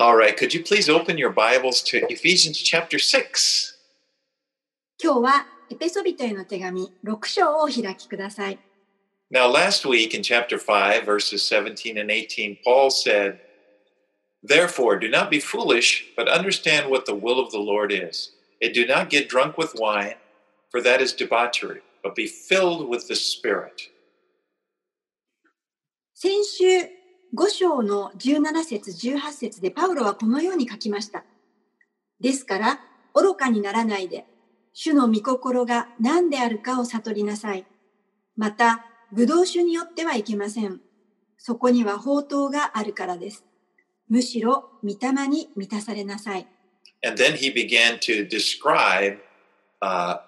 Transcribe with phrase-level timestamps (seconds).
[0.00, 3.74] All right, could you please open your Bibles to Ephesians chapter 6?
[5.02, 8.58] 今日はエペソビトへの手紙6章をお開きください。
[9.30, 13.40] Now, last week in chapter 5, verses 17 and 18, Paul said,
[14.42, 18.30] Therefore, do not be foolish, but understand what the will of the Lord is.
[18.62, 20.14] And do not get drunk with wine,
[20.70, 23.90] for that is debauchery, but be filled with the Spirit.
[26.14, 26.90] 先週
[27.35, 31.23] 5章の17節18節でパウロはこのように書きました。
[32.19, 32.79] ですから
[33.15, 34.25] 愚かにならないで、
[34.73, 37.65] 主の御心が何であるかを悟りなさい。
[38.35, 40.79] また、葡萄酒によってはいけません。
[41.37, 43.43] そこには宝刀があるからです。
[44.09, 46.47] むしろ御霊に満たされなさい。
[47.05, 49.17] And then he began to describe
[49.81, 50.19] uh,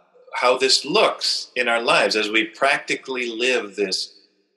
[0.42, 4.15] how this looks in our lives as we practically live this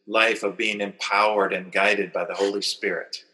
[0.09, 3.25] life of being empowered and guided by the Holy Spirit.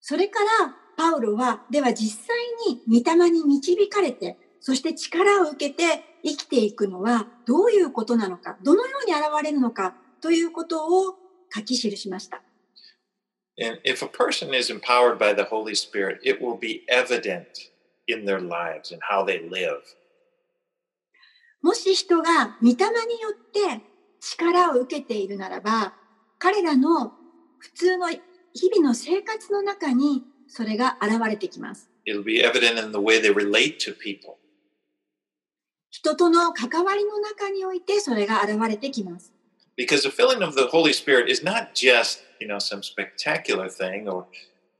[0.00, 2.36] それからパウロはでは実際
[2.68, 11.14] に御霊に導かれてそして力を受けて生きていくのはどういうことなのかどのように現れるのかということを
[11.54, 12.42] 書き記しました。
[15.74, 16.18] Spirit,
[21.62, 23.89] もし人が御霊によって
[24.20, 25.94] 力を受けているならば、
[26.38, 27.12] 彼らの
[27.58, 31.90] 普通の日々の生活の中にそれが現れてきます。
[32.06, 34.36] It'll be evident in the way they relate to people.
[35.90, 39.32] 人との関わりの中においてそれが現れてきます。
[39.76, 44.26] Because the filling of the Holy Spirit is not just, you know, some spectacular thing or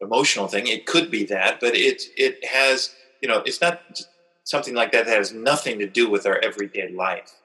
[0.00, 0.66] emotional thing.
[0.66, 2.90] It could be that, but it it has,
[3.22, 3.80] you know, it's not
[4.44, 7.39] something like that that has nothing to do with our everyday life.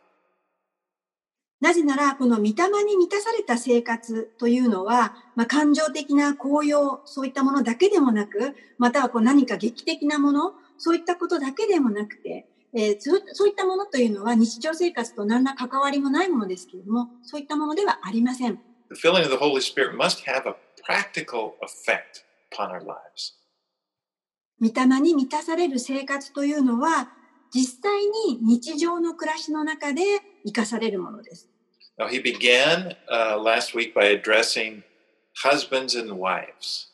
[1.65, 18.59] なぜなら、この御霊に満たされた生活というのは、まあ、感情的な高揚、そういったものだけでもなく、またはこう何か劇的なもの、そういったことだけでもなくて、えーそういったものというのは日常生活と何ら関わりもないものですけれども、そういったものではありません。
[18.91, 20.55] The filling of the Holy Spirit must have a
[20.85, 22.21] practical effect
[22.53, 23.33] upon our lives.
[24.61, 27.09] 御霊に満たされる生活というのは、
[27.51, 30.01] 実際に日常の暮らしの中で
[30.45, 31.49] 生かされるものです。
[31.97, 34.83] Now, he began uh, last week by addressing
[35.43, 36.91] husbands and wives.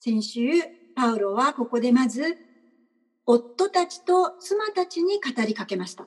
[0.00, 0.50] 先週、
[0.94, 2.36] パウロはここでまず、
[3.24, 6.06] 夫たちと妻たちに語りかけました。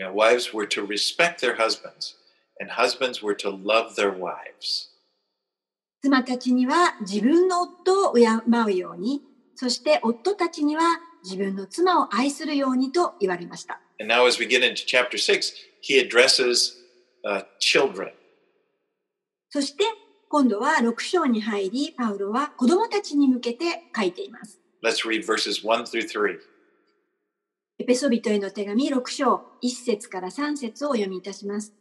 [0.00, 2.16] Know, wives were to respect their husbands,
[2.60, 4.90] and husbands were to love their wives.
[6.02, 8.26] 妻たちには自分の夫を敬
[8.66, 9.22] うように、
[9.54, 10.82] そして夫たちには
[11.22, 13.80] 自分の妻を愛するようにと言われました。
[13.98, 16.74] And now, as we get into chapter six, he addresses
[17.24, 18.12] uh, children.
[19.50, 19.84] そして
[20.28, 24.60] 今度は6章に入り、パウロは子供たちに向けて書いています。
[24.82, 26.38] Let's read verses 1 through 3.
[27.78, 31.72] エペソビトへの手紙6章1節から3節をお読みいたします。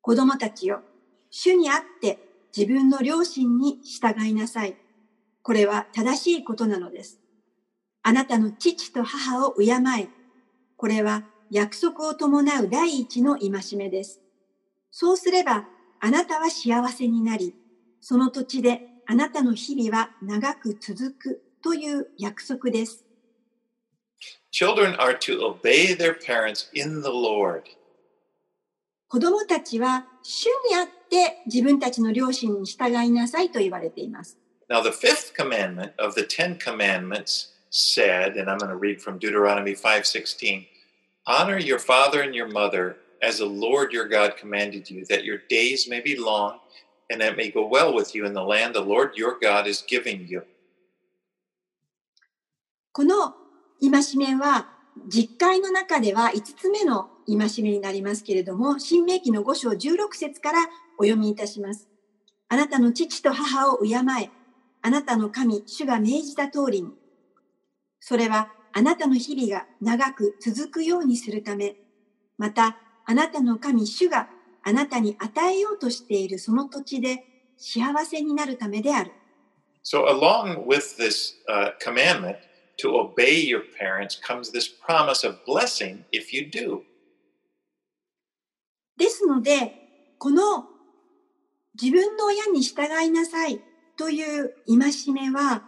[0.00, 0.82] 子供たちよ、
[1.30, 2.18] 主にあって
[2.56, 4.76] 自分の両親に従いなさい。
[5.42, 7.18] これは正しいことなのです。
[8.02, 9.64] あなたの父と母を敬
[10.00, 10.08] え。
[10.76, 14.20] これは約束を伴う第一の戒めです。
[14.90, 15.66] そうすれば、
[16.00, 17.54] あなたは幸せになり、
[18.00, 23.04] その土地であなたの日々は長く続くという約束です。
[24.52, 27.62] Children are to obey their parents in the Lord.
[29.08, 34.38] 子供たちは主にあって自分たちの両親に従いなさいと言われています。
[34.68, 39.76] Now, the fifth commandment of the Ten Commandments said, and I'm going to read from Deuteronomy
[39.76, 40.66] 5:16,
[41.26, 45.38] "Honor your father and your mother as the Lord your God commanded you, that your
[45.48, 46.60] days may be long,
[47.10, 49.68] and that it may go well with you in the land the Lord your God
[49.68, 50.44] is giving you."
[52.92, 53.34] この
[53.80, 54.70] 戒めは
[55.08, 60.66] 実会の中では5つ目の戒めになりますけれども、新明記の5章16節から
[60.96, 61.88] お読みいたします。
[62.48, 64.30] あなたの父と母を敬え、
[64.80, 66.90] あなたの神、主が命じた通りに。
[68.00, 71.76] それはあなたの日々が長く続くようにするため、
[72.36, 72.76] また
[73.06, 74.28] あなたの神、主が
[74.62, 77.24] あなたに与えようとしているその土地で
[77.56, 79.12] 幸せになるためである。
[79.82, 82.36] So, along with this uh, commandment
[82.76, 86.82] to obey your parents comes this promise of blessing if you do.
[88.98, 89.72] ですので、
[90.18, 90.66] この
[91.80, 93.58] 自分の親に従いなさい
[93.96, 95.62] という戒めは、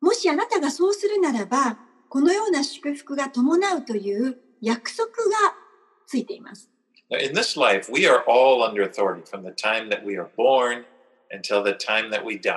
[0.00, 1.84] もしあなたがそうするならば、
[2.16, 5.12] このような祝福が伴うという約束が
[6.06, 6.70] ついています。
[7.10, 10.86] Now, in this life, we are all under authority from the time that we are born
[11.30, 12.54] until the time that we die.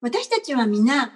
[0.00, 1.12] 私たちは皆、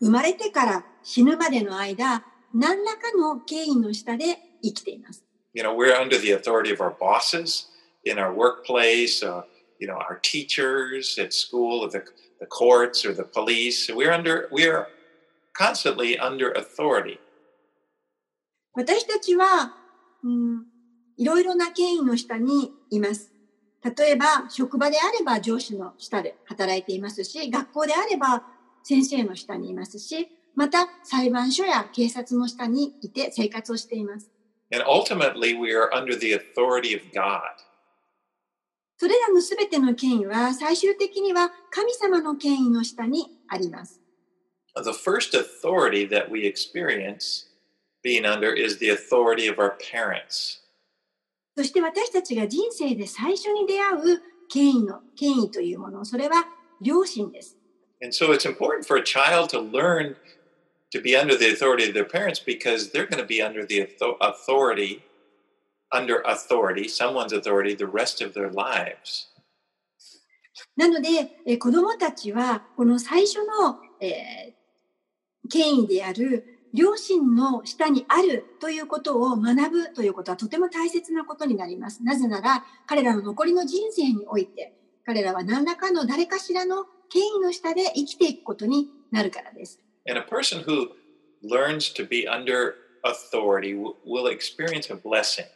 [0.00, 5.22] 生まれてから死ぬまでの間、何らかの権威の下で生きています。
[5.54, 7.68] You know, we're under the authority of our bosses
[8.02, 9.44] in our workplace, uh,
[9.78, 12.02] you know, our teachers at school, or the,
[12.40, 13.88] the courts, or the police.
[13.94, 14.88] We're under, we are
[15.58, 17.18] constantly under authority.
[18.74, 19.74] 私たちは、
[20.22, 20.66] うん、
[21.16, 23.32] いろいろな権威の下にいます。
[23.82, 28.42] 例えば、職場であれば上司の下で働いていますし、学校であれば
[28.82, 34.30] 先生の下にいますし、また裁判所や警察の下にいて生活をしています。
[34.72, 37.40] And ultimately, we are under the authority of God.
[38.98, 44.05] それらのすべての権威は最終的には神様の権威の下にあります。
[44.75, 47.47] The first authority that we experience
[48.03, 50.59] being under is the authority of our parents.
[51.57, 56.45] そして私たちが人生で最初に出会う権威の、権威というもの、それは
[56.81, 57.57] 両親です。
[58.01, 60.15] And so it's important for a child to learn
[60.91, 63.83] to be under the authority of their parents because they're going to be under the
[63.83, 65.01] author- authority,
[65.91, 69.27] under authority, someone's authority, the rest of their lives.
[70.75, 71.09] なので、
[71.45, 74.54] えー子供たちは、この最初の、えー
[75.48, 82.02] 権威である両親の下にあるということを学ぶということはとても大切なことになります。
[82.04, 84.74] なぜなら、彼らの残りの人生において、
[85.06, 89.80] 彼らは何らかの誰かしらの権威の下で生きていくことになるからです。
[90.06, 90.88] And a person who
[91.42, 95.46] learns to be under authority will experience a blessing.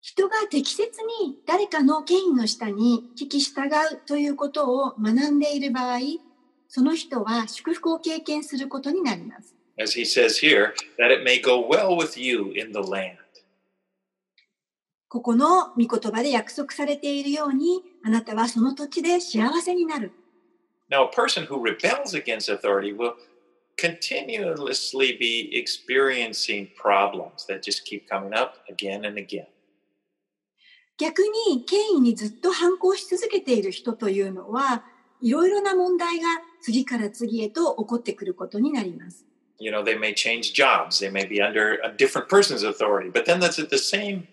[0.00, 5.98] 人が適切に誰かの権威の下に聞き従うということを学んでいる場合、
[6.74, 9.54] その人は祝福を経験することになります。
[9.78, 13.18] As he says here, that it may go well with you in the land.
[15.06, 20.12] ここの御言葉で約束されているように、あなたはその土地で幸せになる。
[20.90, 23.16] Now, a person who rebels against authority will
[23.76, 29.44] continuously be experiencing problems that just keep coming up again and again.
[30.96, 34.86] 逆に権威にずっと反抗し続けている人というのは、
[35.22, 36.26] いろいろな問題が
[36.60, 39.24] 次から次へと起こってくることになります。
[39.58, 43.38] You know, they may change jobs, they may be under a different person's authority, but then
[43.38, 44.26] that's the same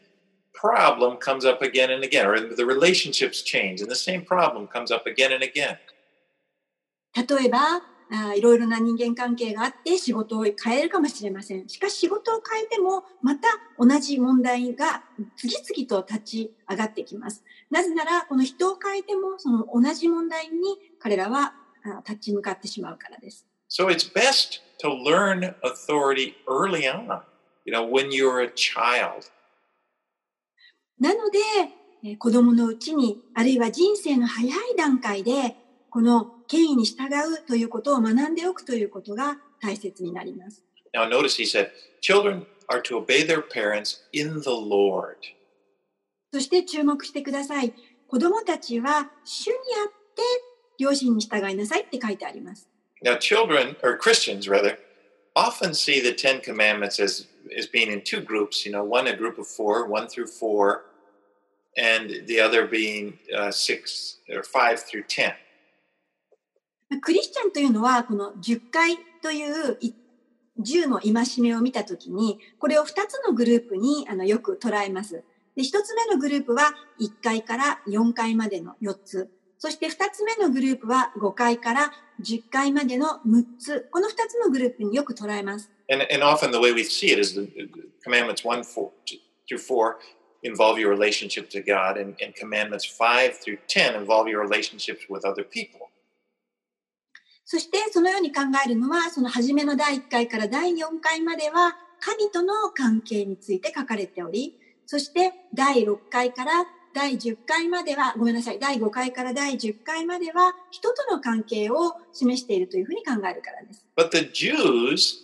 [0.60, 4.92] problem comes up again and again, or the relationships change and the same problem comes
[4.92, 5.78] up again and again.
[7.16, 11.68] 例えば、あーいろいろな人間関係があって仕事を変えるかもしれません。
[11.70, 13.48] しかし仕事を変えてもまた
[13.78, 15.04] 同じ問題が
[15.36, 17.44] 次々と立ち上がってきます。
[17.70, 21.54] なぜならこの人を変えてもその同じ問題に彼らは
[21.86, 23.46] あ立ち向かってしまうからです。
[23.70, 27.22] So it's best to learn authority early on,
[27.66, 29.30] you know, when you're a child.
[31.00, 31.40] なので、
[32.04, 35.58] えー子供のうちにあるいは人生の早い段階で
[35.90, 40.64] この権威に従うということを学んでおくということが大切になります。
[40.94, 41.70] Now, notice he said,
[42.02, 45.16] children are to obey their parents in the Lord.
[46.34, 47.74] そして注目してください。
[48.08, 50.22] 子供たちは主にあって
[50.80, 52.68] 両親に従いなさいって書いてあります。
[53.04, 54.78] Now, children, or Christians rather,
[55.36, 59.16] often see the Ten Commandments as, as being in two groups, you know, one a
[59.16, 60.86] group of four, one through four,
[61.78, 65.34] and the other being uh, six or five through ten.
[67.02, 69.94] クリスチャンというのはこの10回というい
[70.60, 75.24] 10の戒めを見たときに、これを2つのグループにあのよく捉えます。
[75.56, 79.30] で、1つ目のグループは1回から4回までの4つ。
[79.58, 81.92] そして2つ目のグループは5回から
[82.22, 83.88] 10回までの6つ。
[83.92, 85.70] この2つのグループによく捉えます。
[85.92, 87.50] And, and often the way we see it is the
[88.06, 88.92] commandments one four,
[89.48, 89.98] through four
[90.44, 95.26] involve your relationship to God, and, and commandments five through ten involve your relationships with
[95.26, 95.89] other people.
[97.52, 106.52] そしてそのように考えるのは、その初めの第1回から第4回までは神との関係について書かれており、そして第6回から
[106.94, 113.84] 第10回までは、ごめんなさい、第5回から第10回までは人との関係を示しているというふうに考えるからです。
[113.98, 115.18] But the Jews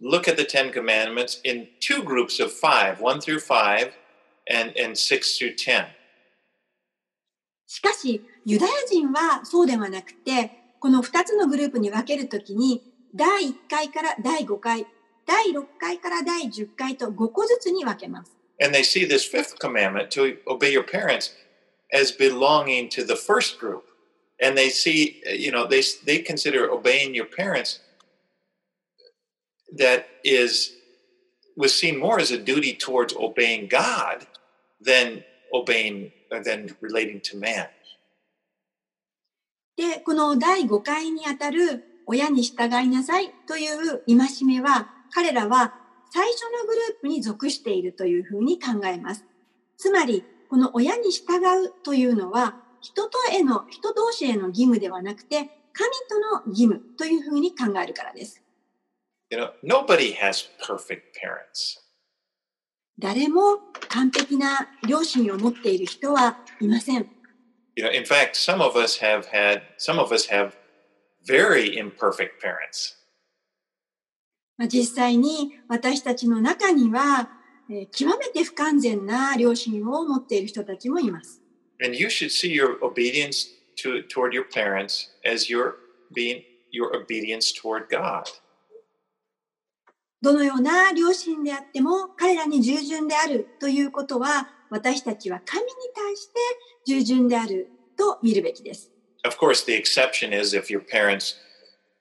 [0.00, 3.90] look at the Ten Commandments in two groups of five, one through five,
[4.48, 5.86] and, and six through ten.
[7.66, 12.82] しかし、ユダヤ人はそうではなくて、この2つのグループに分けるときに、
[13.14, 14.86] 第1回から第5回、
[15.24, 18.36] 第6回から第10回と5個ずつに分けます。
[18.62, 21.32] And they see this fifth commandment to obey your parents
[21.90, 23.84] as belonging to the first group.
[24.42, 27.80] And they see, you know, they, they consider obeying your parents
[29.78, 30.70] that is
[31.56, 34.26] was seen more as a duty towards obeying God
[34.82, 35.24] than
[35.54, 36.12] obeying
[36.44, 37.68] than relating to man.
[39.76, 45.74] で、この第5回にあたる親に従いなさいという戒めは、彼らは
[46.10, 49.24] 最初のグループに属しているというふうに考えます。
[49.76, 58.40] つまり、この親に従うというのは、人とへの、人同士への義務ではなくて、神との義務というふうに考えるからです。
[59.30, 61.80] You know, nobody has perfect parents.
[62.98, 67.08] 誰も完璧な両親を持っている人はいません。
[67.76, 70.56] You know, in fact, some of us have had, some of us have
[71.26, 72.96] very imperfect parents.
[74.56, 77.28] まあ、実際に私たちの中には、
[77.68, 81.40] えー極めて不完全な両親を持っている人たちもいます。
[81.82, 83.48] And you should see your obedience
[83.82, 85.74] to, toward your parents as your
[86.14, 88.24] being your obedience toward God.
[90.22, 96.34] どのような両親であっても彼らに従順であるということは私たちは神に対して
[96.86, 98.90] 従順であると見るべきです。
[99.24, 101.36] Of course, the exception is if your parents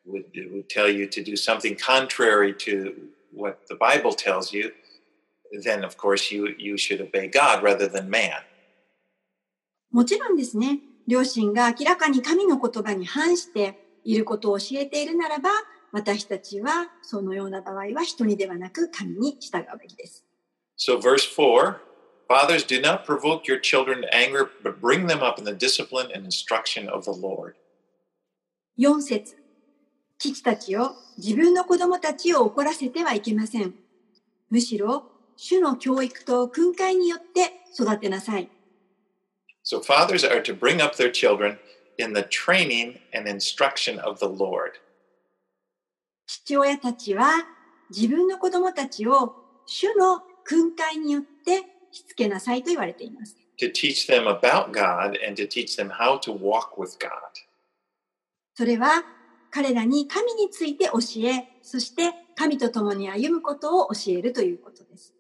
[0.07, 2.93] would, would tell you to do something contrary to
[3.33, 4.73] what the Bible tells you,
[5.63, 8.43] then of course you, you should obey God rather than man.
[9.91, 15.49] もちろんですね、両親が明らかに神の言葉に反していることを教えているならば、
[15.91, 20.25] 私たちはそのような場合は人にではなく神に従うべきです。
[20.77, 21.75] So, verse 4
[22.33, 26.07] Fathers, do not provoke your children to anger, but bring them up in the discipline
[26.11, 27.53] and instruction of the Lord.
[28.79, 29.35] 4節
[30.17, 33.75] 父たちよ、自分の子供たちを怒らせてはいけません。
[34.49, 35.03] むしろ、
[35.35, 38.49] 主の教育と訓戒によって育てなさい。
[39.63, 41.59] So, fathers are to bring up their children
[41.99, 44.71] in the training and instruction of the Lord.
[46.25, 47.45] 父親たちは
[47.91, 49.35] 自分の子供たちを
[49.67, 53.37] 主の訓戒によってしつけなさいと言われています。
[58.55, 59.03] それは
[59.51, 65.13] 彼らに神について教え、そして神と共に歩むことを教えるということです。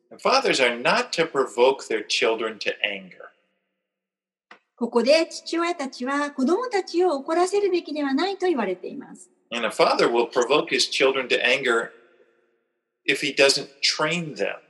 [4.75, 9.29] ここで父親たちは子供たちを怒らせるべきではないと言われています。
[9.51, 11.91] And a father will provoke his children to anger
[13.05, 14.62] if he doesn't train them.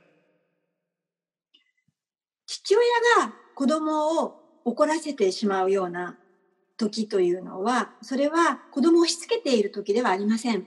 [2.46, 6.16] 父親が子供を怒らせてしまうような
[6.76, 10.66] 時というのは、それは子供をしつけている時ではありません。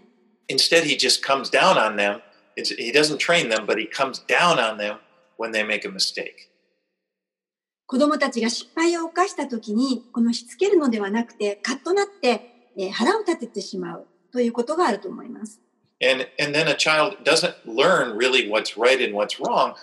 [0.49, 2.21] Instead, he just comes down on them.
[2.55, 4.97] He doesn't train them, but he comes down on them
[5.37, 6.49] when they make a mistake.
[7.85, 15.59] 子供たちが失敗を犯した時に、このしつけるのではなくて、カッとなって、えー腹を立ててしまうということがあると思います。
[15.99, 19.73] And, and then a child doesn't learn really what's right and what's wrong.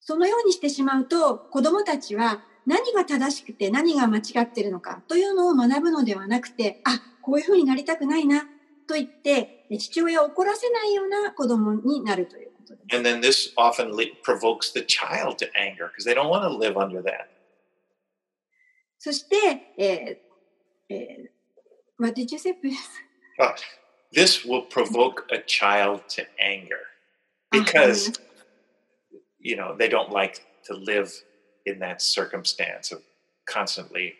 [0.00, 8.42] そのようにしてしまうと子供たちは何が正しくて何が間違ってるのかというのを学ぶのではなくてあこういうふうになりたくないな
[8.88, 12.74] と言って父親を怒らせないような子供になるということ。
[18.98, 19.36] そして、
[19.78, 20.20] え
[20.88, 22.28] えー、What did
[22.60, 22.68] プ
[23.39, 23.51] Uh,
[24.13, 26.87] this will provoke a child to anger
[27.51, 28.13] あ because,
[29.39, 31.11] you know, they don't like to live
[31.65, 33.01] in that circumstance of
[33.45, 34.13] constantly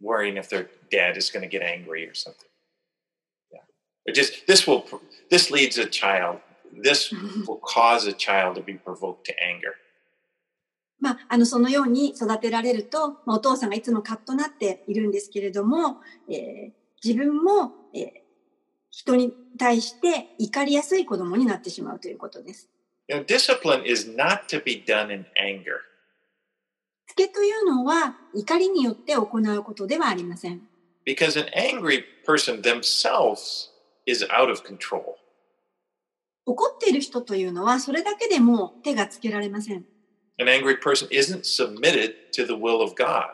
[0.00, 2.48] worrying if their dad is going to get angry or something.
[3.52, 3.60] Yeah.
[4.06, 5.00] It just, this will, pro-
[5.30, 6.40] this leads a child,
[6.72, 7.12] this
[7.46, 9.74] will cause a child to be provoked to anger.
[11.00, 16.00] まあ、あの、そのように育てられると、まあ、お父さんがいつもカッとなっているんですけれども、
[16.30, 16.72] えー
[17.04, 18.22] 自分も、えー
[18.97, 22.67] 人に対して怒りやすい子供になってしまうということです。
[23.07, 25.61] You know, discipline is not to be done in anger.
[27.05, 30.61] つけというのは怒りによって行うことではありません。
[31.05, 33.69] Because an angry person themselves
[34.07, 35.03] is out of control.
[36.47, 39.85] 怒っている人というのはそれだけでもう手がつけられません。
[40.39, 43.27] An angry person isn't submitted to the will of God,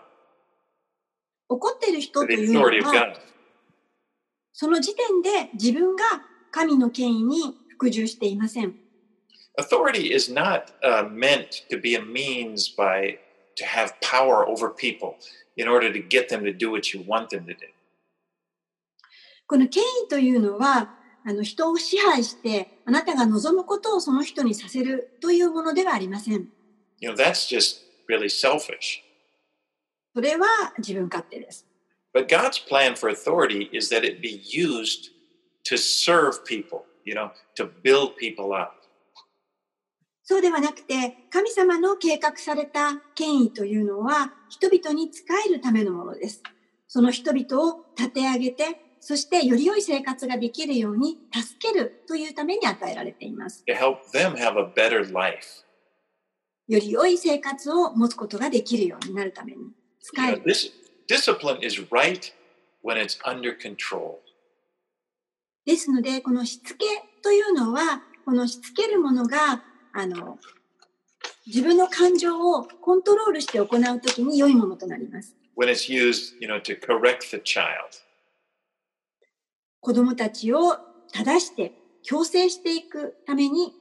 [1.47, 3.32] 怒っている人というのは.
[4.53, 6.03] その時点で自分が
[6.51, 8.75] 神の権威に服従していません。
[9.59, 13.17] Authority is not uh, meant to be a means by
[13.55, 15.15] to have power over people
[15.57, 17.67] in order to get them to do what you want them to do.
[19.47, 20.95] この権威というのは
[21.25, 26.47] あの人を支配してあなたが望むことをその人にさせるというものではありません。
[26.99, 29.01] You know, that's just really selfish.
[30.13, 31.65] それは自分勝手です。
[32.13, 35.09] But God's plan for authority is that it be used
[35.65, 38.71] to serve people you know, to build people up.
[40.25, 46.41] そうではなくて、神様の計画された権威というのは、人々に仕えるためのものです。
[46.87, 53.65] その人々を立て上げて、そしてより良い生活ができるように助けるというために与えられています。
[53.67, 55.65] To help them have a better life.
[56.69, 59.57] より良い生活を持つことができるようになるために
[59.99, 60.53] 使 You え know, る。
[60.53, 60.71] this
[61.07, 62.31] discipline is right
[62.81, 64.19] when it's under control.
[65.65, 66.85] ですので、このしつけ
[67.21, 70.37] というのは、このしつけるものが、あの、
[71.45, 75.35] 自分の感情をコントロールして行うときに良いものとなります。
[75.55, 77.67] When it's used, you know, to correct the child.
[79.79, 80.77] 子供たちを
[81.11, 83.73] 正して強制していくために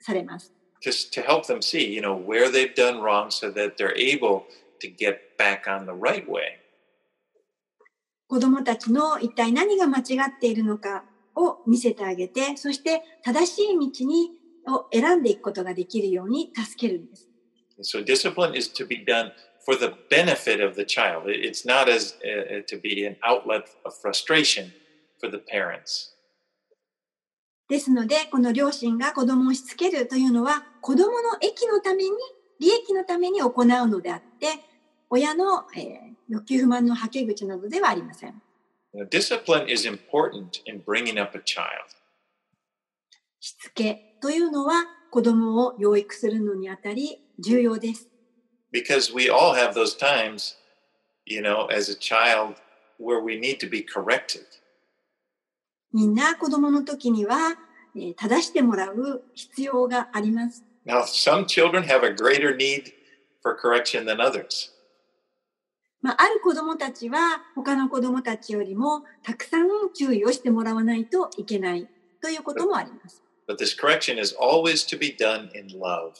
[0.00, 0.52] されます。
[0.82, 4.44] just to help them see, you know, where they've done wrong so that they're able
[4.82, 6.58] to get back on the right way.
[8.28, 14.30] 子供たちの一体何が間違っているのかを見せてあげて、そして正しい道に
[14.68, 17.28] を選んでいくことができるように助けるんです。
[17.82, 19.32] So discipline is to be done
[19.64, 21.28] for the benefit of the child.
[21.30, 24.70] It- It's not as uh, uh, to be an outlet of frustration
[25.20, 26.12] for the parents.
[27.68, 32.10] ですので、この両親が子供をしつけるというのは、子供の益のために、
[32.60, 34.48] 利益のために行うのであって、
[35.12, 38.40] 親の、えー欲求不満のはけ口などではありません。
[39.10, 41.66] Discipline is important in bringing up a child.
[43.38, 48.08] しつけというのは子供を養育するのにあたり重要です。
[48.72, 50.54] because we all have those times,
[51.26, 52.54] you know, as a child
[52.98, 54.46] where we need to be corrected.
[55.92, 57.58] みんな子供の時には、
[57.94, 60.64] えー正してもらう必要があります。
[60.86, 62.94] Now, some children have a greater need
[63.42, 64.71] for correction than others.
[66.02, 71.88] まあ、ある子供たちは他の子供たちよりもたくさん注意をしてもらわないといけない
[72.20, 73.22] ということもあります。
[73.48, 76.12] But this correction is always to be done in love.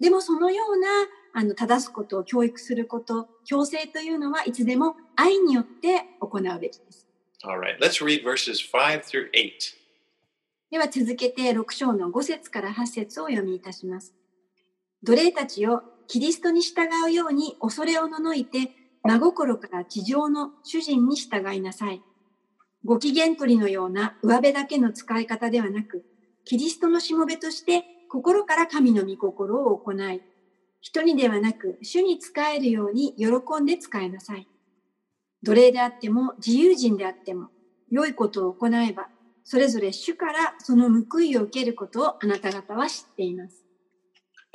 [0.00, 0.88] でもそのような
[1.34, 7.06] あの正すことを教育すること、強制というのはいつでも愛によって行うべきです。
[7.44, 9.78] All right, let's read verses 5 through 8.
[10.70, 14.14] では続けて6章の5節から8節を読みいたします。
[15.02, 18.72] 奴隷たちよ、キリストに従うように恐れをののいて、
[19.04, 22.02] 真心から地上の主人に従いなさい。
[22.84, 26.04] ご機嫌取りのような上辺だけの使い方ではなく、
[26.44, 30.22] キリストのしもべとして心から神の御心を行い、
[30.80, 33.26] 人にではなく主に仕えるように喜
[33.60, 34.48] んで仕えなさい。
[35.42, 37.48] 奴隷であっても自由人であっても、
[37.90, 39.08] 良いことを行えば、
[39.44, 43.67] それぞれ主からその報いを受けることをあなた方は知っています。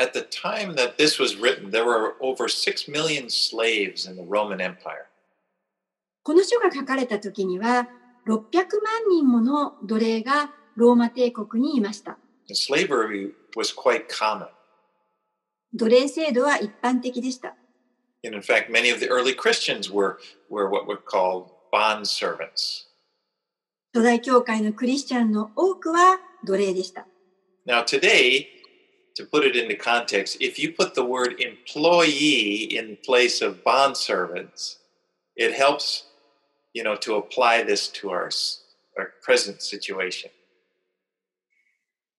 [0.02, 4.22] At the time that this was written, there were over 6 million slaves in the
[4.22, 5.06] Roman Empire.
[6.22, 7.88] この書が書かれた時には、
[8.26, 12.18] 600万人もの奴隷がローマ帝国にいました。
[12.48, 14.48] And slavery was quite common.
[15.74, 17.56] 奴隷制度は一般的でした。
[18.24, 20.18] And in fact, many of the early Christians were,
[20.50, 22.86] were what were called bond servants.
[23.94, 27.06] 初代教会のクリスチャンの多くは奴隷でした。
[27.66, 28.46] Now, today,
[29.15, 33.95] to put it into context, if you put the word employee in place of bond
[33.95, 34.79] servants,
[35.35, 36.05] it helps,
[36.73, 38.29] you know, to apply this to our,
[38.97, 40.31] our present situation.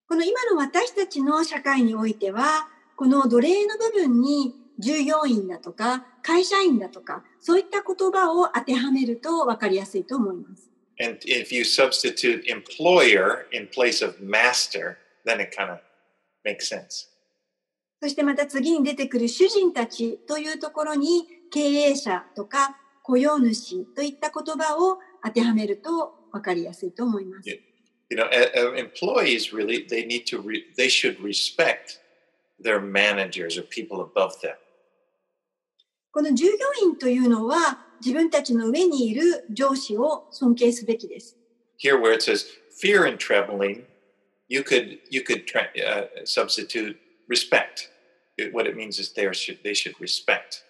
[0.06, 10.70] この今の私たちの社会においては、この奴隷の部分に従業員だとか会社員だとか、そういった言葉を当てはめると分かりやすいと思います。
[11.00, 15.80] And if you substitute employer in place of master, then it kind of
[16.44, 17.08] makes sense.
[18.02, 27.48] そしてまた次に出てくる主人たちというところに経営者とか雇用主といった言葉を当てはめると分かりやすいと思います。
[28.10, 28.28] You know,
[28.76, 32.00] employees really, they need to, re- they should respect
[32.62, 34.54] their managers or people above them.
[36.12, 36.50] この従業
[36.82, 41.36] 員というのは自分たちの上にいる上司を尊敬すべきです。
[41.78, 43.84] here where it says fear and trembling
[44.47, 47.89] you could you could tra- uh, substitute respect
[48.37, 50.63] It- what it means is they, are, should, they should respect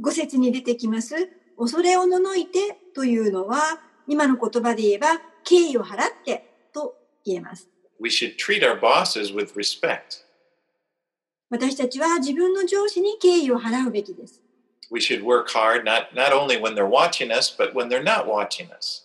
[0.00, 1.14] 五節に出てきます、
[1.56, 5.08] 恐れをののいてというのは、今の言葉で言えば、
[5.42, 7.68] 敬意を払ってと言えます。
[7.98, 10.22] we should treat our bosses with respect
[11.50, 14.40] 私たちは自分の上司に敬意を払うべきです。
[14.90, 18.26] we should work hard not, not only when they're watching us but when they're not
[18.26, 19.01] watching us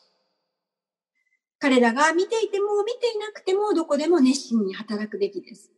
[1.58, 5.70] 彼らが見ていても見ていなくてもどこでも熱心に働くべきです。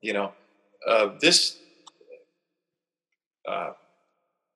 [0.00, 0.30] you know
[0.88, 1.56] uh, this
[3.48, 3.72] uh,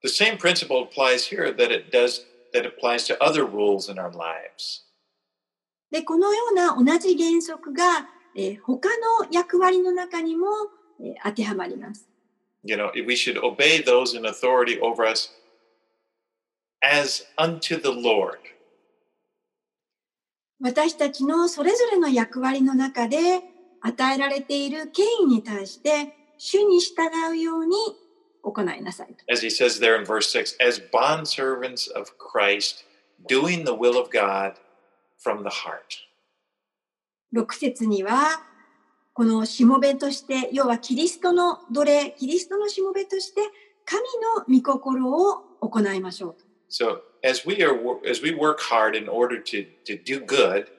[0.03, 4.11] the same principle applies here that it does that applies to other rules in our
[4.13, 4.85] lives
[5.91, 10.47] で、このような同じ原則が、えー他の役割の中にも、
[11.01, 12.09] えー当てはまります。
[12.65, 15.31] You know, we should obey those in authority over us
[16.83, 18.39] as unto the Lord.
[20.63, 23.43] 私たちのそれぞれの役割の中で
[23.81, 27.77] 与えられている権威に対して主に従うように
[28.43, 29.25] 行いなさいと。
[29.31, 32.85] As he says there in verse 6, as bondservants of Christ,
[33.29, 34.55] doing the will of God
[35.21, 36.07] from the heart.
[37.35, 38.43] 6節には、
[39.15, 43.41] このしもべとして、要はキリストの奴隷、キリストのしもべとして、
[43.85, 44.03] 神
[44.49, 46.45] の御心を行いましょうと。
[46.71, 50.70] So as we are wo- as we work hard in order to to do good,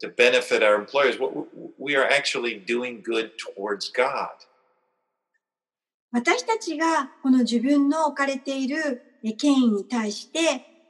[0.00, 4.30] to benefit our employers, what we- we are actually doing good towards God.
[6.12, 10.38] 私たちがこの自分の置かれているえ権威に対して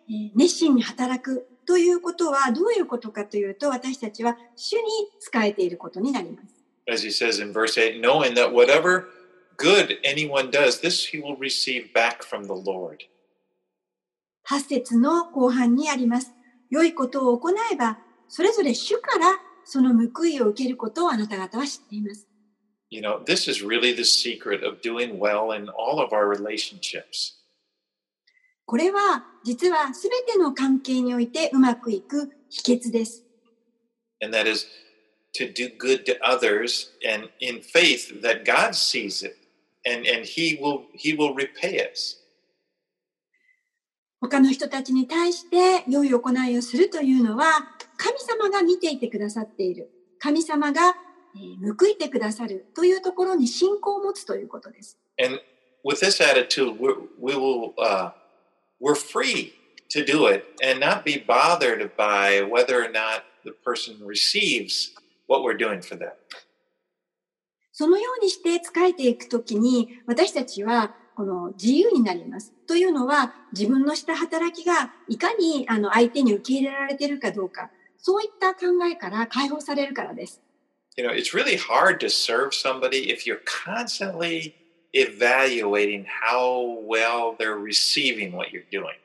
[0.09, 4.83] えー熱心に働くということはどういうことかというと私たちは主に
[5.19, 6.55] 仕えていることになります。
[6.89, 9.07] As he says in verse 8, knowing that whatever
[9.57, 12.99] good anyone does, this he will receive back from the Lord.
[14.50, 16.34] 8節の後半にあります。
[16.70, 22.28] 良いことを行えばそれぞれ主からその報いを受けることをあなた方は知っています。
[22.90, 27.36] You know, this is really the secret of doing well in all of our relationships.
[28.66, 33.26] これは実は全ての関係においてうまくいく秘訣です。
[34.22, 34.66] and that is
[35.34, 39.38] to do good to others and in faith that God sees it
[39.86, 42.18] and and he will he will repay us
[44.22, 47.46] 他の人たちに対して良い行いをするというのは
[47.98, 49.90] 神様が見ていてくださっている。
[50.20, 50.96] 神様が
[51.36, 54.98] えー報いてくださるというところに信仰を持つということです。
[55.18, 55.40] and
[55.84, 58.12] with this attitude we we will uh,
[58.80, 59.54] we're free
[59.90, 64.94] to do it and not be bothered by whether or not the person receives
[65.28, 66.12] what we're doing for them
[67.74, 72.54] そのようにして仕えていくときに私たちはこの自由になります。
[72.68, 80.42] というのは自分のした働きがいかにあの相手に受け入れられているかどうか、そういった考えから解放されるからです。
[80.98, 84.56] you know it's really hard to serve somebody if you're constantly
[84.94, 88.98] evaluating how well they're receiving what you're doing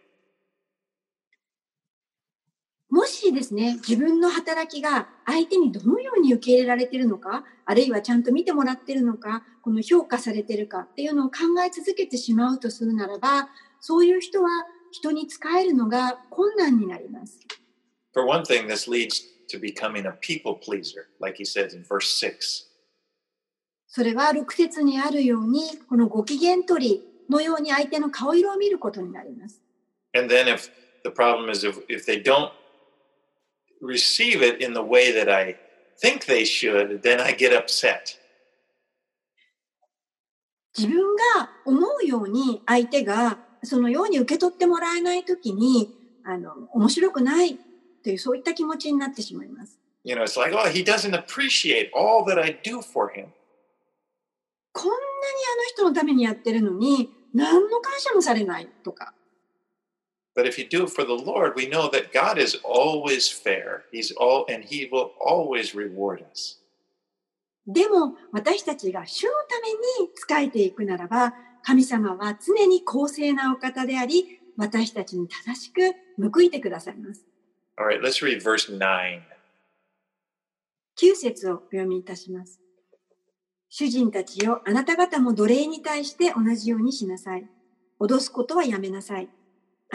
[2.96, 14.48] もしですね、自分の働きが相手にどのように受け入れられているのか、あるいはちゃんと見てもらっているのか、この評価されているかっていうのを考え続けてしまうとするならば、そういう人は
[14.92, 17.38] 人に仕えるのが困難になります。
[18.14, 22.34] For one thing, this leads to becoming a people pleaser, like he says in verse 6.
[23.88, 29.60] それは6節にあるように、このご機嫌取りのように相手の顔色を見ることになります。
[30.18, 30.70] And then if
[31.04, 32.50] the problem is if, if they don't
[33.80, 35.56] receive it in the way that I
[36.00, 38.18] think they should, then I get upset.
[40.76, 45.90] 自分が思うように相手がそのように受け取ってもらえないときに、
[46.24, 47.58] あの、面白くない
[48.02, 49.78] というそういった気持ちになってしまいます。
[50.04, 53.26] You know, it's like, oh, he doesn't appreciate all that I do for him.
[54.72, 55.00] こんなに
[55.52, 59.14] あの人のためにやってるのに、何の感謝もされないとか。
[60.36, 63.84] But if you do it for the Lord, we know that God is always fair.
[63.90, 66.60] He's all and he will always reward us.
[67.66, 69.72] でも私たちが主のため
[70.04, 75.80] に仕えていくならば、神様は常に公正なお方であり、私たちに正しく
[76.32, 77.24] 報いてくださいます。
[77.78, 79.20] All right, let's read verse 9.
[80.98, 82.60] 9節をお読みいたします。
[83.68, 87.48] 主人たちよ、あなた方も奴隷に対して同じようにしなさい。
[87.98, 89.28] 脅すことはやめなさい。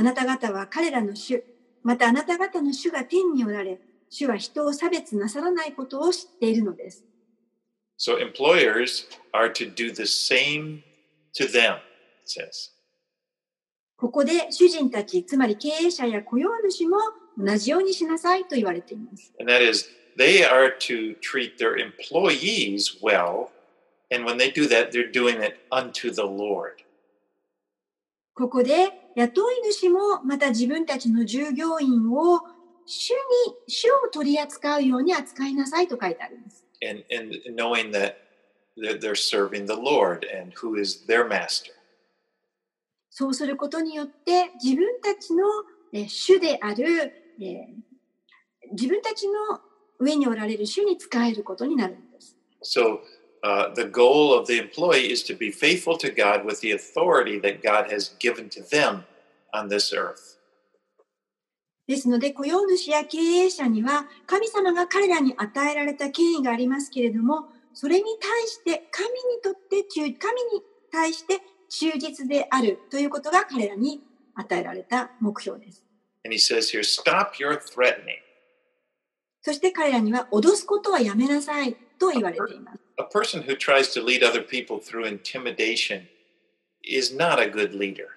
[0.02, 1.44] あなた方は彼らの主、
[1.84, 7.06] またあなた方の主が天におられ、主は人を差別なさらないことを知っているのです。
[8.00, 10.82] So employers are to do the same
[11.36, 11.82] to them, it
[12.26, 12.72] says.
[13.96, 16.98] ここで主人たち、つまり経営者や雇用主も
[17.38, 19.32] 同じようにしなさいと言われています。
[19.40, 19.88] And that is,
[20.18, 23.50] they are to treat their employees well.
[24.12, 26.84] And when they do that, they're doing it unto the Lord.
[28.34, 32.42] ここで雇い主もまた自分たちの従業員を
[32.86, 33.18] 主に、
[33.68, 36.66] 主を取り扱うように扱いなさいと書いてあります。
[36.84, 38.16] And, and knowing that
[38.78, 41.72] they're, serving the Lord and who is their master.
[43.10, 45.44] そうすることによって自分たちの
[45.94, 47.92] えー主である、えー
[48.74, 49.34] 自分たちの
[50.00, 52.38] 上におられる主に仕えることになるんです。
[52.64, 53.00] So
[53.44, 57.40] uh, the goal of the employee is to be faithful to God with the authority
[57.40, 59.06] that God has given to them
[59.54, 60.38] on this earth.
[61.88, 74.02] ですので、雇用主や経営者には神様が彼らに与えられた権威がありますけれども、それに対して神にとって中、神に対して忠実であるということが彼らに
[74.36, 75.84] 与えられた目標です。
[76.24, 78.20] And he says here, stop your threatening.
[79.42, 82.80] そして彼らには脅すことはやめなさいと言われています。
[83.02, 86.08] A person who tries to lead other people through intimidation
[86.84, 88.10] is not a good leader.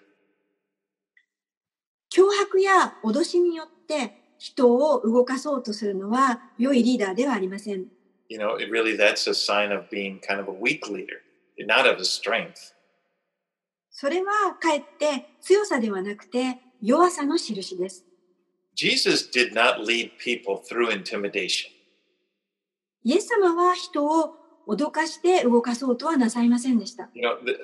[2.10, 7.86] 脅迫や脅しによって人を動かそうとするのは良いリーダーではありません。
[8.28, 11.22] You know, it really that's a sign of being kind of a weak leader,
[11.58, 12.74] not of a strength.
[13.90, 18.04] それはかえって強さではなくて弱さの印です。
[18.74, 21.70] Jesus did not lead people through intimidation.
[23.02, 27.08] イエス様は人を脅かして動かそうとはなさいませんでした。
[27.14, 27.56] You know, the,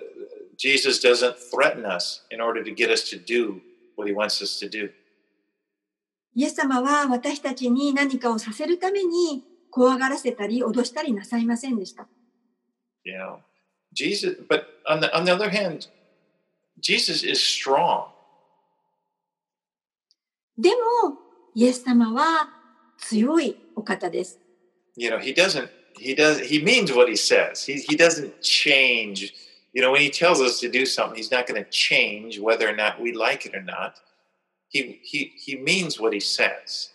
[0.57, 3.61] Jesus doesn't threaten us in order to get us to do
[3.97, 4.91] what he wants us to do.
[6.35, 12.07] イエス様は私たちに何かをさせるために怖がらせたり脅したりなさいませんでした。
[13.05, 13.39] You know,
[13.93, 15.89] Jesus, but on the, on the other hand,
[16.81, 18.09] Jesus is strong.
[20.59, 20.77] でも、
[21.55, 22.51] イエス様は
[22.99, 24.39] 強いお方です。
[24.97, 27.63] You know, he doesn't, he does, he means what he says.
[27.65, 29.35] He, he doesn't change.
[29.73, 32.69] You know, when he tells us to do something, he's not going to change whether
[32.69, 34.01] or not we like it or not.
[34.69, 36.91] He, he, he means what he says.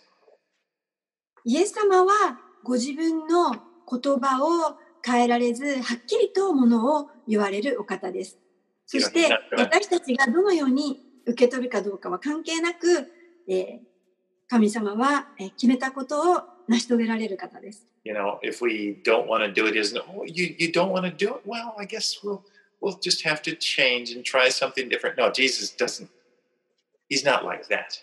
[1.44, 8.36] イエス様はご自分の言葉を変えられず、はっきりとものを言われるお方です。
[8.84, 13.10] そして私たちがどのように受け取るかどうかは関係なく、
[13.48, 13.78] えー
[14.48, 17.86] 神様はえー決めたことを成し遂げられる方です。
[18.04, 21.14] You know, if we don't want to do it, isn't oh, you, you don't want to
[21.14, 21.42] do it?
[21.46, 22.42] Well, I guess we'll,
[22.80, 25.16] we'll just have to change and try something different.
[25.16, 26.08] No, Jesus doesn't.
[27.08, 28.02] He's not like that.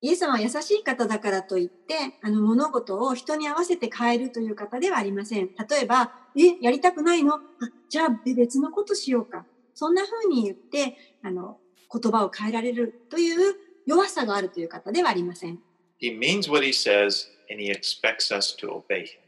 [0.00, 5.48] イエス様は優しい方だからといって、あの物事を人に合わせて変えるという方ではありません。
[5.68, 7.40] 例えば、え、やりたくないのあ
[7.88, 9.46] じゃあ別のことしようか。
[9.72, 11.56] そんな風に言って、あの、
[11.90, 13.54] 言葉を変えられるという
[13.86, 15.58] 弱さがあるという方ではありません。
[16.04, 19.20] He means what he says and he expects us to obey him.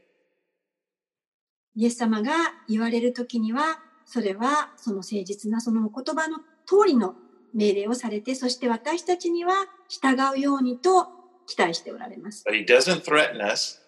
[1.75, 2.31] イエス様が
[2.69, 6.37] 言われるときには、それはその誠実なそのお言葉の
[6.67, 7.15] 通りの
[7.55, 9.53] 命令をされて、そして私たちには
[9.89, 11.07] 従うようにと
[11.47, 12.45] 期待しておられます。
[12.47, 13.79] But he doesn't threaten us.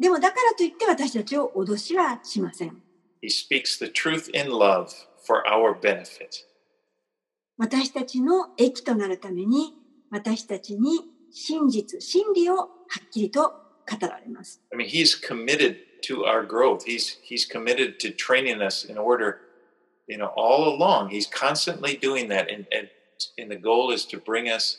[0.00, 2.82] でもだからといって私たちを脅しはしません。
[3.22, 4.88] He speaks the truth in love
[5.24, 6.44] for our benefit.
[7.56, 9.74] 私たちの益となるために、
[10.10, 12.66] 私たちに真実、真理をは
[13.04, 14.60] っきりと語られます。
[14.72, 16.84] I mean, he's committed to our growth.
[16.84, 19.36] He's he's committed to training us in order,
[20.06, 21.10] you know, all along.
[21.10, 22.88] He's constantly doing that, and and,
[23.38, 24.78] and the goal is to bring us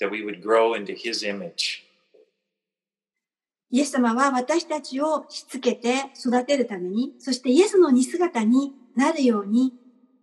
[0.00, 1.84] that we would grow into his image.
[3.72, 9.74] イエス様は私たちをしつけて育てるために、そしてイエスの似姿になるように、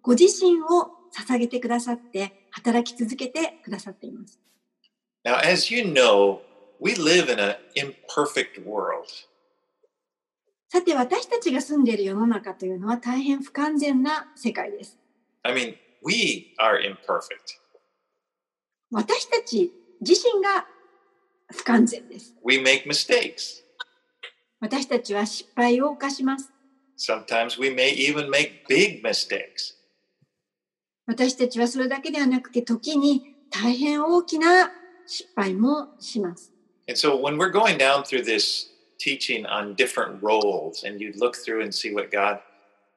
[0.02, 4.38] ご自身を捧げてくださって、働き続けてくださっています。
[5.28, 6.40] Now, as you know,
[6.80, 9.12] we live in an imperfect world.
[10.70, 14.98] さて、私たちが住んでいる世の中というのは大変不完全な世界です。
[15.44, 17.60] I mean, we are imperfect.
[18.90, 20.66] 私たち自身が
[21.52, 22.34] 不完全です。
[22.46, 23.63] We make mistakes.
[24.62, 26.54] 私たちは失敗を犯します。
[26.98, 29.76] Sometimes we may even make big mistakes.
[31.06, 34.72] 私たちはそれだけではなくて、時に大変大きな
[35.08, 36.54] 失敗もします。
[36.88, 38.67] And so when we're going down through this
[38.98, 42.39] teaching on different roles and you look through and see what God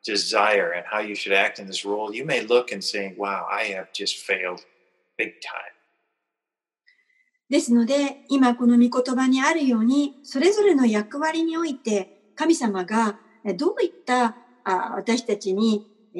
[0.05, 3.46] desire and how you should act in this role, you may look and say, wow,
[3.51, 4.61] I have just failed
[5.16, 5.75] big time.
[7.49, 16.18] ですので、今この御言葉にあるように、それぞれの役割において、神様がえどういったあ私たちに、え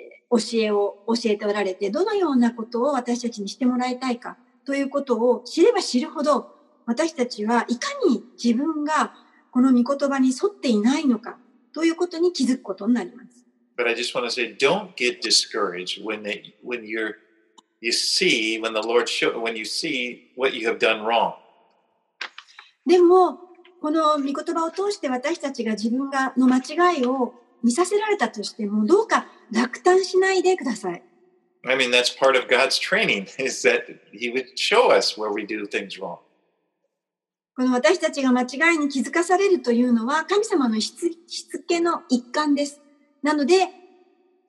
[0.00, 6.54] ー教えを教えておられて、どのようなことを私たちにしてもらいたいかということを知れば知るほど、
[6.86, 9.14] 私たちはいかに自分が
[9.50, 11.38] この御言葉に沿っていないのか
[11.72, 13.44] ということに気づくことになります。
[13.76, 17.14] But I just want to say, don't get discouraged when they, when you're
[17.80, 21.34] you see when the Lord show when you see what you have done wrong.
[22.86, 23.38] でも、
[23.80, 31.02] この御言葉を通して私たちが自分がの間違いを見させられたとしても、どうか落胆しないでください。
[31.66, 35.66] I mean, that's part of God's training is that He would show us where we do
[35.66, 36.18] things wrong.
[37.56, 42.80] この私たちが間違いに気づかされるというのは神様のしつしつけの一環です。
[43.22, 43.68] なので、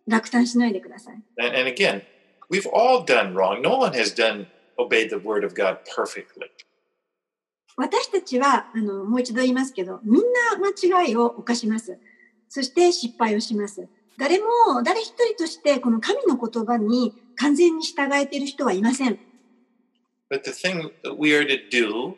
[0.08, 1.24] 落胆しないでください。
[1.40, 2.02] And, and again,
[2.50, 3.62] we've all done wrong.
[3.62, 4.48] No one has done
[4.78, 6.50] obeyed the word of God perfectly.
[7.78, 12.00] 私たちは、あの、もう一度言いますけど、みんな間違いを犯します。
[12.50, 13.88] そして失敗をします。
[14.18, 19.20] 誰も、誰一人としてこの神の言葉に完全に従えている人はいません。
[20.30, 22.16] But the thing that we are to do,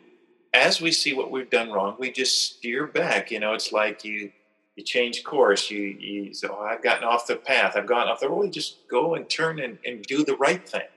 [0.52, 3.30] as we see what we've done wrong, we just steer back.
[3.30, 4.30] You know, it's like you
[4.76, 5.70] you change course.
[5.70, 7.76] You you say, "Oh, I've gotten off the path.
[7.76, 10.88] I've gone off the road." Just go and turn and, and do the right thing,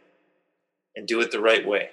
[0.96, 1.90] and do it the right way.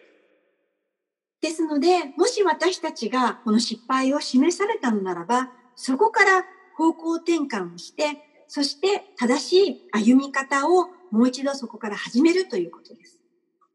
[1.40, 6.44] ですので、もし私たちがこの失敗を示されたのならば、そこから
[6.76, 13.18] 方向転換をして、そして正しい歩み方をもう一度そこから始めるということです。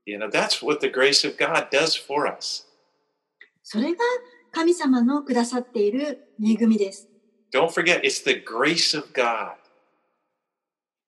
[0.06, 2.66] You know, that's what the grace of God does for us.
[3.64, 4.00] それが
[4.52, 7.08] 神様のくださっている恵みです。
[7.54, 9.54] Don't forget, it's the grace of God.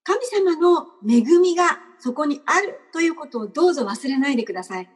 [0.04, 4.88] 神様の恵みがそこにあるということをどうぞ忘れないでください。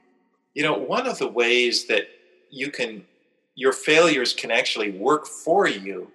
[0.54, 2.04] You know, one of the ways that
[2.50, 3.02] you can,
[3.56, 6.09] your failures can actually work for you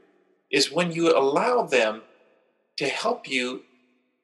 [0.49, 2.01] is when you allow them
[2.77, 3.61] to help you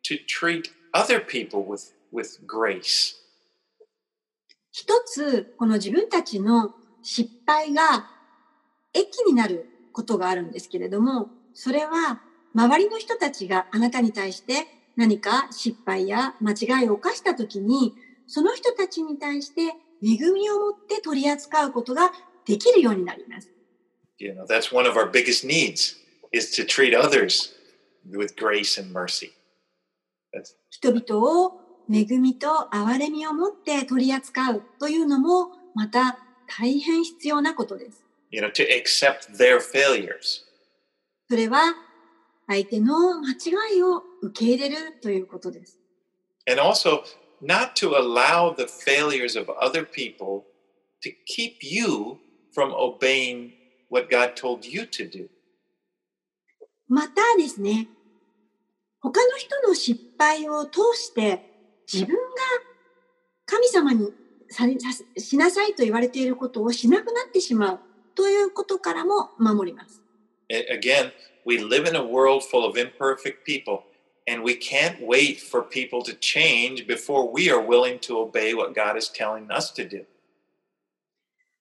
[0.04, 3.16] to treat other people with, with grace.
[4.72, 8.10] 一つ、この自分たちの失敗が
[8.94, 12.22] 益になることがあるんですけれども、それは
[12.54, 17.94] 周りの人たちがあなたに対して何か失敗や間違いを犯したときに、
[18.28, 22.12] その人たちに対して恵みを持って取り扱うことが
[22.46, 23.50] できるようになります。
[24.18, 25.98] You know, that's one of our biggest needs
[26.32, 27.61] is to treat others
[28.11, 29.33] with grace and mercy.
[30.33, 38.07] That's, 人々を恵みと憐れみを持って取り扱うというのもまた大変必要なことです。
[38.31, 40.42] you know, to accept their failures.
[41.29, 41.75] それは
[42.47, 45.79] 相手の間違いを受け入れるということです。
[46.49, 47.03] And also
[47.42, 50.45] not to allow the failures of other people
[51.03, 52.19] to keep you
[52.55, 53.53] from obeying
[53.90, 55.29] what God told you to do.
[56.91, 57.88] またですね、
[58.99, 61.41] 他の人の失敗を通して
[61.91, 62.21] 自分が
[63.45, 64.12] 神様に
[64.49, 67.80] ささしなさいと言われていることをしなくなってしまう
[68.13, 70.01] ということからも守ります。
[70.49, 71.13] Again,
[71.45, 73.84] we live in a world full of imperfect people,
[74.30, 78.73] and we can't wait for people to change before we are willing to obey what
[78.73, 80.04] God is telling us to do.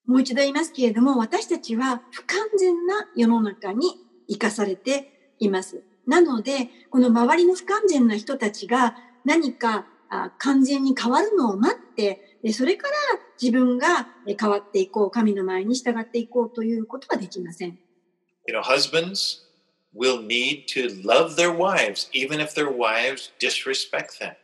[0.06, 3.94] もう一度言いますけれども、私たちは不完全な世の中に
[4.28, 5.82] 生かされています。
[6.06, 12.94] なので、この周りの不完全な人たちが何かあ完全に変わるのを待って、でそれから
[13.40, 17.78] 自分がえ変わっていこう、神の前に従っていこうということはできません。
[18.46, 19.40] You know, husbands
[19.94, 24.34] will need to love their wives, even if their wives disrespect them.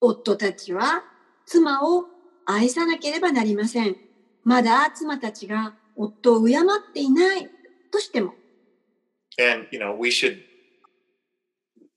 [0.00, 1.04] 夫たちは
[1.46, 2.06] 妻を
[2.44, 3.96] 愛さなければなりません。
[4.44, 7.48] まだ妻たちが夫を敬っていない
[7.90, 8.34] としても、
[9.39, 10.43] And, you know, we should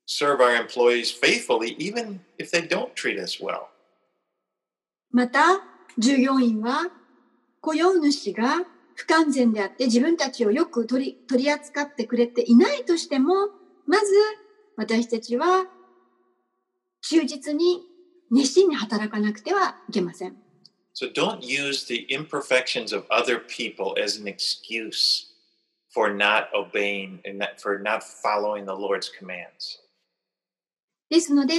[0.06, 3.68] serve our employees faithfully, even if they don't treat us well.
[5.12, 5.60] また、
[5.98, 6.90] 従業員は
[7.60, 13.48] 雇用主が不完全であって自分たちをよく取り取り扱ってくれていないとしても、
[13.86, 14.12] まず
[14.76, 15.66] 私たちは
[17.02, 17.80] 忠実に
[18.30, 20.36] 熱心に働かなくてはいけません。
[20.94, 25.30] So don't use the imperfections of other people as an excuse
[25.95, 29.79] for not obeying and for not following the Lord's commands.
[31.09, 31.53] ですので、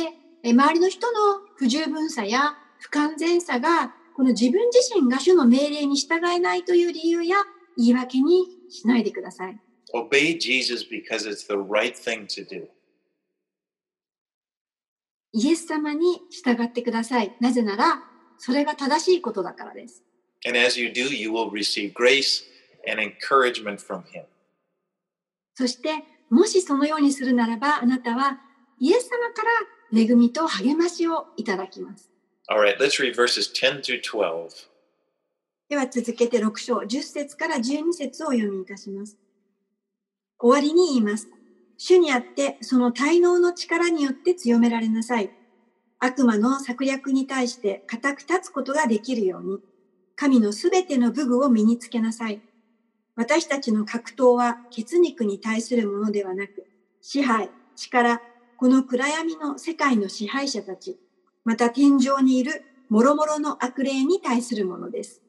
[0.45, 7.37] え周りの人の不十分さや不完全さが、この自分自身が主の命令に従えないという理由や
[7.79, 9.59] 言い訳にしないでください。
[9.95, 12.67] Obey Jesus because it's the right thing to do.
[15.33, 17.35] イエス様に従ってください。
[17.41, 18.03] なぜなら、
[18.39, 20.03] それが正しいことだからです。
[20.47, 22.45] And as you do, you will receive grace
[22.87, 24.25] and encouragement from Him.
[25.55, 28.39] そして、もしそのようにするならば、あなたは
[28.79, 29.43] イエス様か
[29.93, 32.11] ら恵みと励ましをいただきます。
[32.49, 34.69] All right, let's read verses 10 through 12.
[35.69, 39.17] では続けて6章、10節から12節をお読みいたします。
[40.39, 41.29] 終わりに言います。
[41.79, 45.31] 主にあってその滞納の力によって強められなさい。
[45.99, 49.59] 悪魔の策略に対して固く立つことができるように、
[50.15, 52.43] 神のすべての武具を身につけなさい。
[53.17, 56.67] 私たちの格闘は血肉に対するものではなく、
[57.01, 58.21] 支配、力、
[58.59, 60.99] この暗闇の世界の支配者たち、
[61.43, 65.23] また天井にいる諸々の悪霊に対するものです。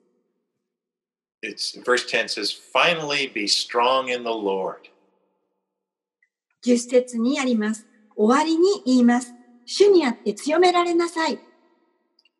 [6.65, 7.87] 10節にあります。
[8.17, 9.33] 終わりに言います。
[9.65, 11.39] 主にあって強められなさい。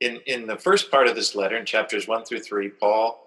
[0.02, 3.27] In the first part of this letter, in chapters 1 through 3, Paul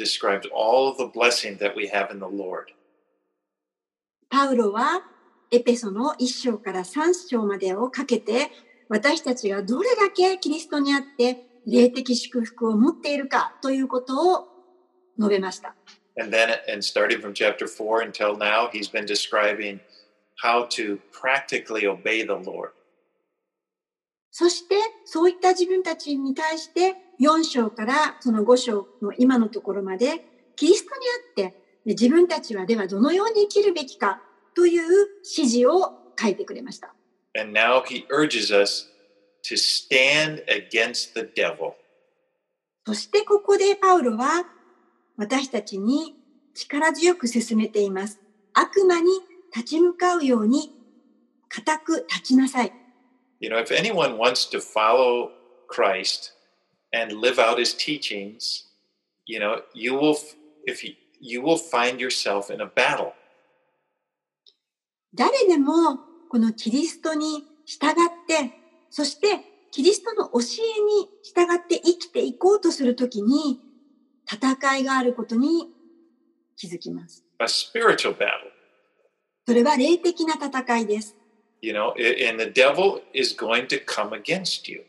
[0.00, 2.66] describes all of the blessing that we have in the Lord.
[4.28, 5.02] パウロは
[5.50, 8.50] エペソの1章から3章までをかけて
[8.88, 14.48] 私たちがどれだけキリストにあって霊的祝福を持っているかということを
[15.18, 15.74] 述べました。
[16.18, 19.80] And then, and starting from chapter 4 until now, he's been describing
[20.42, 22.70] how to practically obey the Lord.
[24.31, 24.75] そして
[25.05, 30.25] そういった自分たちに対して4章からその5章の今のところまで
[30.55, 30.95] キリスト
[31.43, 34.21] にあって自分たちはではどのように生きるべきか
[34.55, 34.81] という
[35.37, 36.93] 指示を書いてくれました。
[37.39, 38.87] And now he urges us
[39.43, 41.73] to stand against the devil.
[42.85, 44.45] そしてここでパウロは
[45.17, 46.15] 私たちに
[46.53, 48.19] 力強く進めています。
[48.53, 49.11] 悪魔に
[49.53, 50.71] 立ち向かうように
[51.49, 52.73] 固く立ちなさい。
[53.41, 55.31] You know, if anyone wants to follow
[55.67, 56.31] Christ
[56.93, 58.65] and live out his teachings,
[59.25, 60.15] you know, you will,
[60.65, 63.13] if you, you will find yourself in a battle.
[65.13, 65.97] 誰でも
[66.29, 67.93] このキリストに従っ
[68.27, 68.53] て、
[68.91, 73.59] そしてキリストの教えに従って生きていこうとするときに
[74.31, 75.67] 戦いがあることに
[76.55, 77.25] 気づきます。
[77.39, 78.51] A spiritual battle.
[79.47, 81.15] それは霊的な戦いです。
[81.62, 84.84] You know, a- and the devil is going to come against you.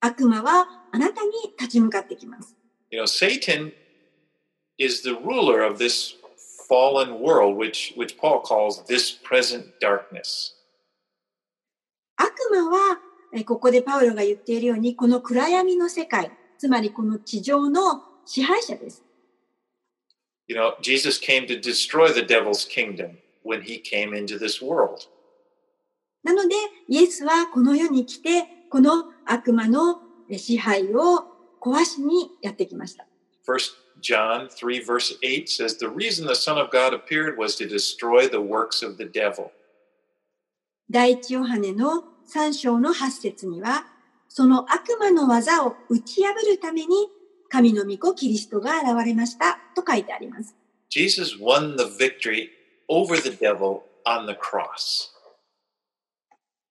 [0.00, 2.56] 悪魔はあなたに立ち向かってきます。
[2.90, 3.72] You know, Satan
[4.78, 6.14] is the ruler of this
[6.68, 10.54] fallen world, which, which Paul calls this present darkness.
[12.16, 13.00] 悪魔は、
[13.32, 19.04] えここでパウロが言っているように、この暗闇の世界、つまりこの地上の支配者です。
[20.48, 25.08] You know, Jesus came to destroy the devil's kingdom when he came into this world.
[26.23, 26.55] なので、
[26.87, 30.01] イエスはこの世に来て、この悪魔の
[30.31, 31.25] え支配を
[31.59, 33.05] 壊しにやってきました。
[33.45, 38.27] First John 3 verse 8 says, The reason the Son of God appeared was to destroy
[38.29, 39.51] the works of the devil.
[40.89, 42.03] 第一ヨハネの
[42.33, 43.85] 3章の8節には、
[44.29, 47.07] その悪魔の技を打ち破るために、
[47.49, 50.55] 神の御子キリストが現れましたと書いてあります。
[50.89, 52.49] Jesus won the victory
[52.89, 55.10] over the devil on the cross.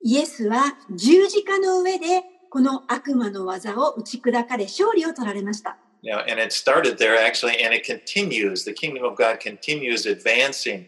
[0.02, 5.78] イエスは十字架の上でこの悪魔の技を打ち砕かれ勝利を取られました。
[6.02, 8.64] Now, and it started there actually, and it continues.
[8.64, 10.86] The kingdom of God continues advancing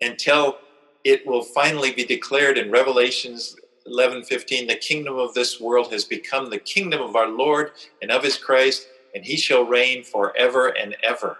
[0.00, 0.54] until
[1.02, 6.50] it will finally be declared in Revelations 11:15, the kingdom of this world has become
[6.50, 10.96] the kingdom of our Lord and of his Christ, and he shall reign forever and
[11.02, 11.38] ever.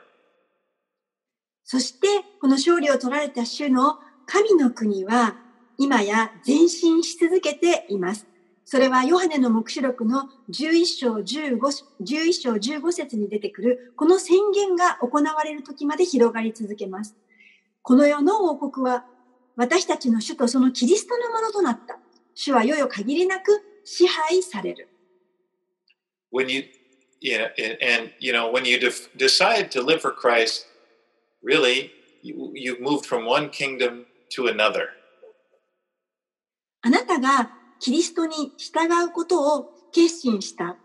[1.62, 2.08] そして
[2.40, 5.36] この勝利を取られた主の神の国は
[5.78, 8.26] 今や前進し続けています。
[8.64, 11.58] それはヨハネの目視録の11章 15,
[12.00, 17.14] 11章15節に出てくるこの宣言が行われる時まで広がり続けます。
[17.82, 19.04] この世の王国は
[19.56, 21.98] 私たちの主とそのキリストのものとなった。
[22.34, 24.88] 主は世々限りなく支配される。
[26.32, 26.64] When you,
[27.20, 28.78] you know, and, and you know, when you
[29.16, 30.66] decide to live for Christ,
[31.44, 31.90] really,
[32.22, 34.88] you, you've moved from one kingdom to another.
[36.86, 40.76] あなたがキリストに従うことを決心した。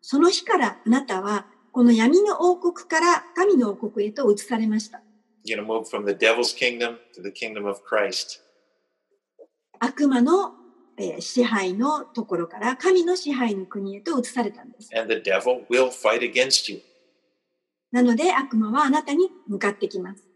[0.00, 5.02] その日からあなたはこの闇の王国から神の王国へと移されました。
[5.44, 8.40] You know, move from the devil's kingdom to the kingdom of Christ.
[9.78, 10.54] 悪魔の
[10.96, 14.88] えー支配のところから神の支配の国へと移されたんです。
[14.98, 16.80] And the devil will fight against you.
[17.90, 20.31] なので悪魔はあなたに向かってきます。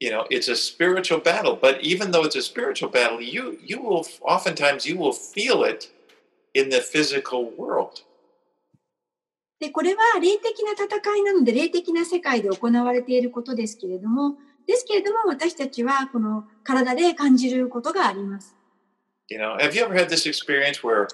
[0.00, 3.80] You know, it's a spiritual battle, but even though it's a spiritual battle, you you
[3.80, 5.90] will oftentimes you will feel it
[6.54, 8.02] in the physical world.
[9.60, 14.34] で、これは霊的な戦いなので霊的な世界で行われていることですけれども、
[14.66, 18.56] ですけれども私たちはこの体で感じることがあります。
[19.28, 21.06] You know, have you ever had this experience where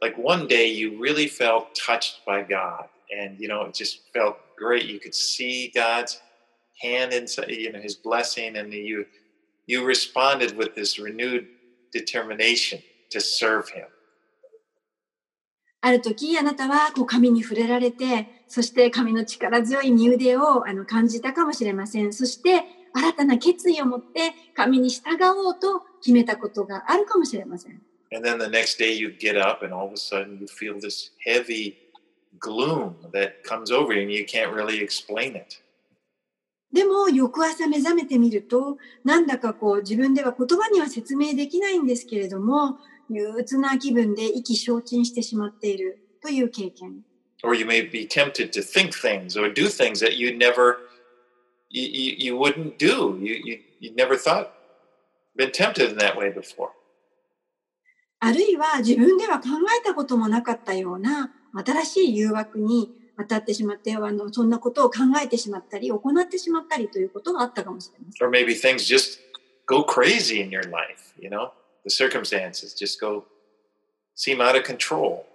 [0.00, 4.36] like one day you really felt touched by God and you know, it just felt
[4.56, 4.86] great.
[4.86, 6.20] You could see God's
[6.79, 9.05] hand inside, you know, his blessing and you
[9.67, 11.47] you responded with this renewed
[11.93, 13.87] determination to serve him.
[15.83, 22.13] ある時あなたはこう神に触れられて、そして神の力強い身腕をあの感じたかもしれません。
[22.13, 22.63] そして
[22.93, 27.81] 新たな決意を持って神に従おうと決めたことがあるかもしれません。
[28.13, 31.11] And then the next day you get up and all of a sudden you feel this
[31.25, 31.77] heavy
[32.39, 35.60] gloom that comes over you and you can't really explain it.
[36.73, 42.77] でも翌朝目覚めてみると、なんだかこう自分では言葉には説明できないんですけれども、
[43.09, 46.01] 憂鬱な気分で意気消沈してしまっている。
[46.21, 47.03] という経験。
[47.43, 50.77] Or you may be tempted to think things or do things that you never,
[51.69, 53.17] you, you, you wouldn't do.
[53.19, 54.51] You, you, you never thought,
[55.35, 56.69] been tempted in that way before.
[58.23, 62.91] あるいは自分では考えたこともなかったような新しい誘惑に
[63.21, 68.27] 当たってしまって、あのそんなことを考えてしまったり、行ってしまったりということがあったかもしれません。
[68.27, 69.19] Or maybe things just
[69.67, 71.51] go crazy in your life, you know?
[71.83, 73.25] The circumstances just go,
[74.15, 75.25] seem out of control.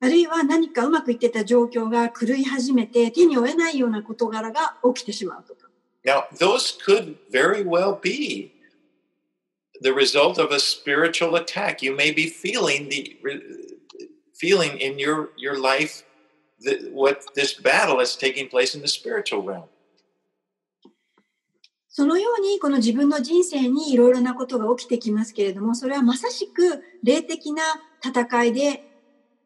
[0.00, 5.68] あるいは何かうまくいってた状況が狂い始めて手に負えないような事柄が起きてしまうとか。
[6.04, 8.52] Now, those could very well be
[9.82, 11.82] the result of a spiritual attack.
[11.82, 13.18] You may be feeling the
[14.38, 16.04] feeling in your your life
[16.92, 19.68] what this battle is taking place in the spiritual realm.
[21.88, 27.62] そのようにこの自分の人生にいろいろなことが起きてきますけれども、それはまさしく霊的な
[28.04, 28.84] 戦いで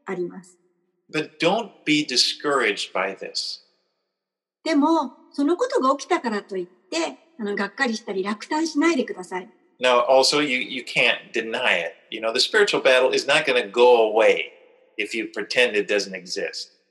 [0.04, 0.58] あります。
[1.10, 3.60] But don't be discouraged by this.
[4.64, 9.48] でも、そのことが起きたからといって、あのがっかりしたり落胆しないでください。
[9.80, 11.94] Now, also, you you can't deny it.
[12.10, 14.52] You know, the spiritual battle is not going to go away
[14.96, 16.81] if you pretend it doesn't exist.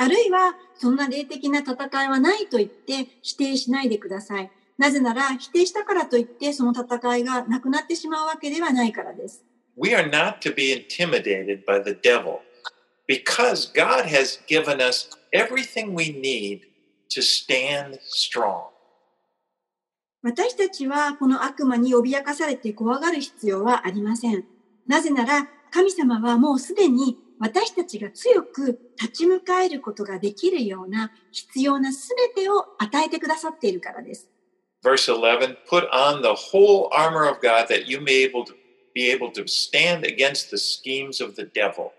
[0.00, 4.50] あるいは、そんな霊的な戦いはないと言って否定しないでください。
[4.78, 9.44] なぜなら、否定したからといって、その戦いがなくなってしまうわけではないからです。
[9.76, 12.38] We are not to be intimidated by the devil
[13.06, 16.62] because God has given us everything we need
[17.10, 18.70] to stand strong.
[20.22, 24.44] 私たちはこの悪魔に脅かされて怖がる必要はありません。
[24.86, 34.28] なぜなら神様はもうすでに私たちが強く立ち向かえることができるような必要なすべてを与えてくださっているからです。
[34.84, 38.52] Verse 11 Put on the whole armor of God that you may able to
[38.94, 41.92] be able to stand against the schemes of the devil.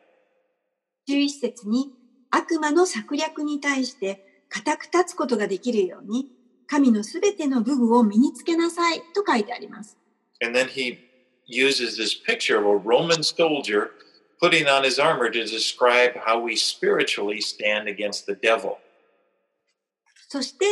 [1.10, 1.92] 11節に
[2.30, 6.28] 悪魔の策略に対して固く立つことができるように
[6.68, 9.98] 神のすべての武具を身につけなさいと書いてあります。
[10.44, 11.00] And then he
[11.48, 13.90] uses this picture of a Roman soldier
[14.42, 18.80] putting on his armor to describe how we spiritually stand against the devil.
[20.28, 20.66] そして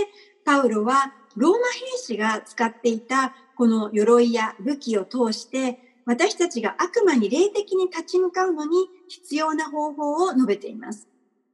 [0.46, 1.58] パウロはローマ
[1.92, 11.08] 兵士が使っていたこの鎧や武器を通して私たちが悪魔に霊的に立ち向かうのに必要な方法を述べています。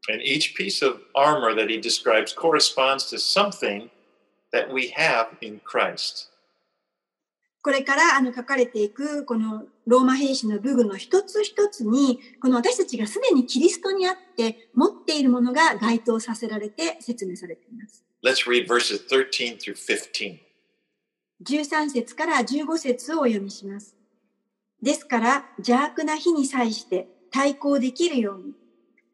[0.07, 3.89] And each piece of armor that he describes corresponds to something
[4.53, 6.29] that we have in Christ.
[7.65, 18.05] これからあの書かれていくこのローマ兵士の武具の一つ一つにこの私たちがすでにキリストにあって持っているものが該当させられて説明されています。
[18.23, 20.37] Let's read verses 13 through 15.
[21.43, 23.95] 13節から15節をお読みします。
[24.83, 28.53] ですから邪悪な日に際して対抗できるように、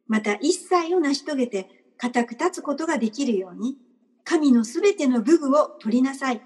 [0.09, 3.77] また一切を成し遂げて固く立つことができるように、
[4.25, 6.41] 神のすべての武具を取りなさい。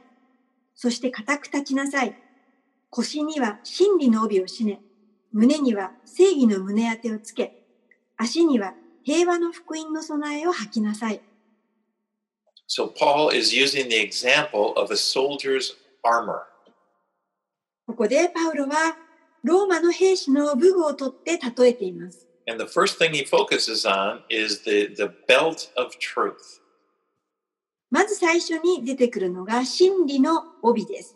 [0.76, 2.15] そして固く立ちなさい。
[2.89, 4.80] 腰には真理の帯を締め、
[5.32, 7.65] 胸には正義の胸当てをつけ、
[8.17, 8.73] 足には
[9.03, 11.21] 平和の福音の備えを履きなさい。
[12.67, 16.41] So Paul is using the example of a soldier's armor.
[17.88, 18.97] ここでパウロは
[19.43, 22.28] ローマの兵士の武具を取って例えています。
[22.47, 26.61] And the first thing he focuses on is the, the belt of truth.
[27.95, 31.15] まず最初に出てくるのが真理の帯です。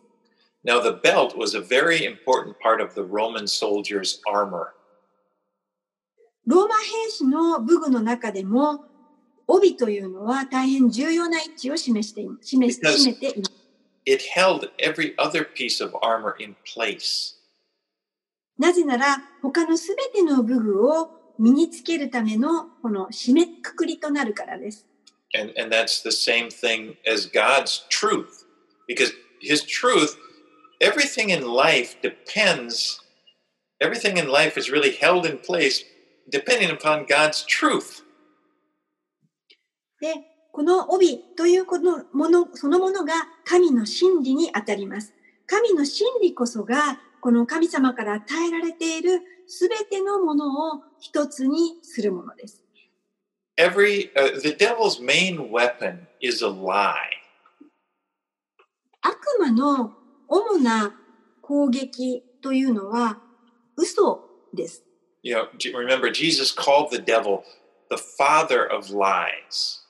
[6.45, 8.86] ローマ兵士の武具の中でも
[9.45, 12.25] 帯というのは大変重要な位置を示して。
[12.41, 12.80] 示し
[13.19, 13.36] て
[18.57, 24.89] なぜなら他のすべての武具を身につけるためのこの締めくくりとなるからです。
[25.35, 28.45] And, and that's the same thing as God's truth.
[28.87, 30.16] Because his truth,
[30.80, 33.01] everything in life depends,
[33.80, 35.82] everything in life is really held in place
[36.30, 38.03] depending upon God's truth.
[40.01, 40.14] で、
[40.53, 43.14] この帯というこのものそのものが
[43.45, 45.12] 神の真理にあたります。
[45.47, 52.62] 神の真理こそがこの神様から与えられているすべてのものを一つにするものです。
[53.60, 56.95] Every uh, the devil's main weapon is a lie.
[59.01, 59.91] 悪魔の
[60.30, 60.95] 主な
[61.41, 63.20] 攻撃というのは
[63.76, 64.22] 嘘
[64.53, 64.84] です。
[65.24, 67.43] You know, remember Jesus called the devil
[67.89, 69.82] the father of lies.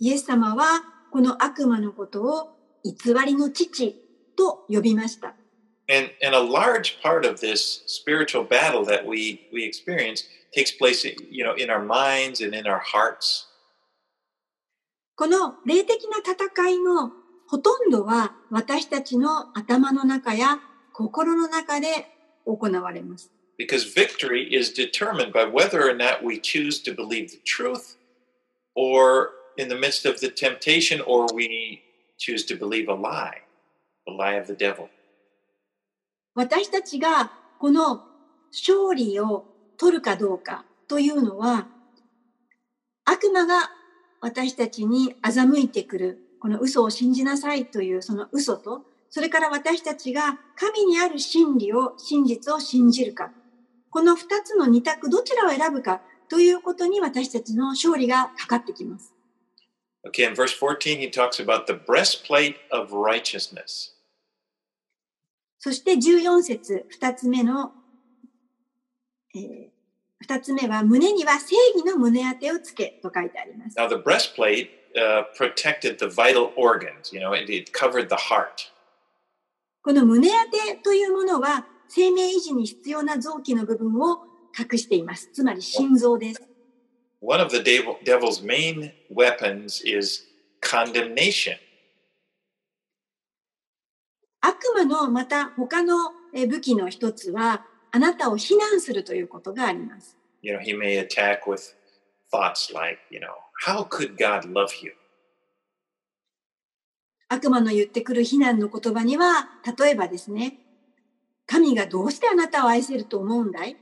[0.00, 3.94] イエス様はこの悪魔のことを偽りの父
[4.36, 5.36] と呼びました。
[5.89, 10.23] And, and a large part of this spiritual battle that we, we experience
[10.53, 13.47] takes place you know, in our minds and in our hearts.
[15.15, 17.11] この霊的な戦いの
[17.47, 20.59] ほとんどは私たちの頭の中や
[20.93, 22.07] 心の中で
[22.45, 23.29] 行われます。
[23.59, 27.97] Because victory is determined by whether or not we choose to believe the truth
[28.75, 31.81] or in the midst of the temptation or we
[32.17, 33.41] choose to believe a lie,
[34.07, 34.89] the lie of the devil.
[36.36, 38.04] 私たちがこの
[38.52, 39.46] 勝利を
[39.78, 41.66] 取るかどうかというのは
[43.06, 43.70] 悪魔が
[44.20, 53.30] 私たちに欺いてくるこの嘘を信じなさいというその嘘とそれから私たちが神にある真理を真実を信じるか
[53.88, 59.14] この二つの二択どちらを選ぶかということに私たちの勝利がかかってきます。
[60.06, 63.95] Okay, in verse 14, he talks about the breastplate of righteousness.
[65.58, 67.72] そして14節二つ目の、
[69.34, 69.68] えー、
[70.20, 73.76] 二つ目は胸には正義の胸当てをつけと書いてあります。
[73.76, 78.70] Now the breastplate、uh, protected the vital organs, you know, it, it covered the heart.
[79.82, 84.24] この胸当てというものは生命維持に必要な臓器の部分を
[84.58, 85.30] 隠しています。
[85.32, 86.42] つまり心臓です。
[87.20, 90.24] One of the devil's main weapons is
[90.60, 91.56] condemnation.
[94.46, 100.16] 悪魔のまた他の武器の一つは、あなたを非難するということがあります。
[100.42, 101.74] You know, he may attack with
[102.32, 103.26] thoughts like, you know,
[103.64, 104.92] how could God love you?
[107.28, 110.60] 悪魔の言ってくる非難の言葉には、例えばですね、
[111.46, 113.76] 神がどうしてあなたを愛せると思うんだい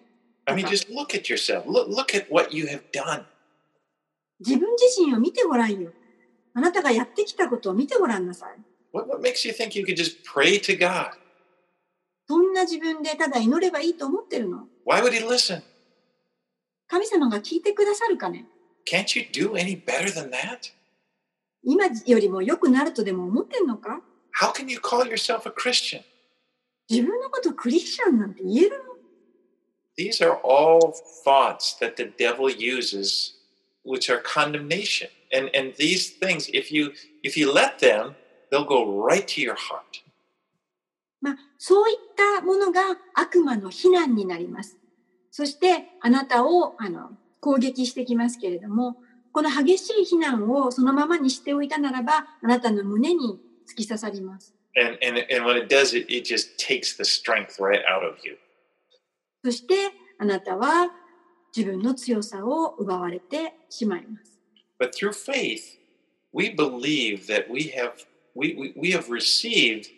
[0.46, 1.64] I mean, just look at yourself.
[1.66, 3.24] Look, look at what you have done.
[4.40, 5.90] 自分自身を見てごらんよ。
[6.54, 8.73] あなたがやってきたことを見てごらんなさい。
[8.93, 11.11] What, what makes you think you could just pray to God?
[12.27, 14.67] そんな自分でただ祈ればいいと思ってるの。
[14.85, 15.61] Why would He listen?
[16.87, 18.45] 神様が聞いてくださるかね
[18.91, 20.73] Can't you do any better than that?
[21.63, 24.01] 今よりも良くなるとでも思ってんのか
[24.41, 26.01] How can you call yourself a Christian?
[26.89, 28.89] 自分のことクリスチャンなんて言えるの
[29.97, 30.93] These are all
[31.25, 33.33] thoughts that the devil uses,
[33.83, 35.09] which are condemnation.
[35.33, 38.15] And, and these things, if you, if you let them,
[38.54, 40.04] They'll go right to your heart.
[41.20, 42.82] まあ、そういったものが
[43.14, 44.76] 悪魔の非難になります。
[45.32, 48.98] そしてあなたをあの攻撃してきますけれども、
[49.32, 54.54] この激しい非難をそのままにしておいたならば、あなたの胸に突き刺さります。
[59.44, 59.74] そして
[60.18, 60.92] あなたは
[61.56, 64.38] 自分の強さを奪われてしまいます。
[64.78, 65.78] But through faith,
[66.32, 67.94] we believe that we have
[68.34, 69.88] we, we, we have received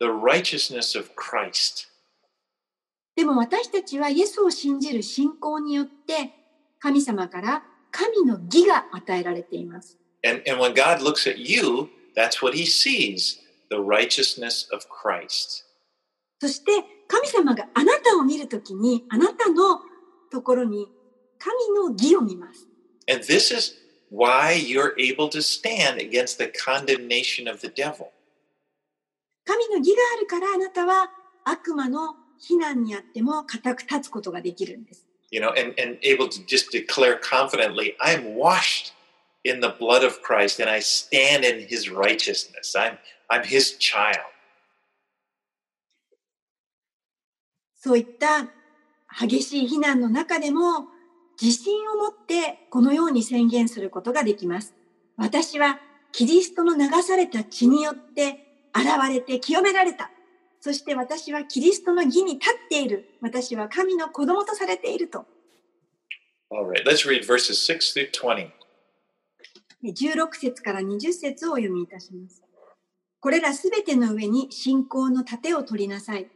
[0.00, 1.88] the righteousness of Christ.
[3.14, 6.30] でも私たちはイエスを信じる信仰によって
[6.80, 9.98] 神様から神の義が与えられています。
[10.24, 10.60] And, and
[11.36, 11.90] you,
[16.40, 16.72] そして
[17.06, 19.80] 神様があなたを見るときにあなたの
[20.30, 20.88] ところに
[21.38, 22.66] 神の義を見ます。
[24.12, 28.12] Why you're able to stand against the condemnation of the devil.
[29.44, 31.10] 神の義があるからあなたは
[31.44, 35.06] 悪魔の非難にあっても固く立つことができるんです。
[35.30, 38.92] You know, and, and able to just declare confidently, I'm washed
[39.44, 42.76] in the blood of Christ and I stand in his righteousness.
[42.76, 42.98] I'm,
[43.30, 44.20] I'm his child.
[47.74, 48.46] そういった
[49.18, 50.91] 激しい非難の中でも
[51.42, 54.74] 自信を持ってこのように宣言することができます。
[55.16, 55.80] 私は
[56.12, 60.12] キリストの流された血によって現れて清められた。
[60.60, 63.08] そして私はキリストの義に立っている。
[63.20, 65.26] 私は神の子供とされていると。
[66.52, 68.50] Alright, let's read verses 6 through 20.
[69.84, 72.40] 16節から20節をお読みいたします。
[73.18, 76.30] これらすべての上に信仰の盾を取りなさい。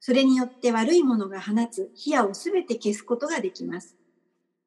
[0.00, 3.96] それによって悪いものが放つ火矢をすべて消すことができます。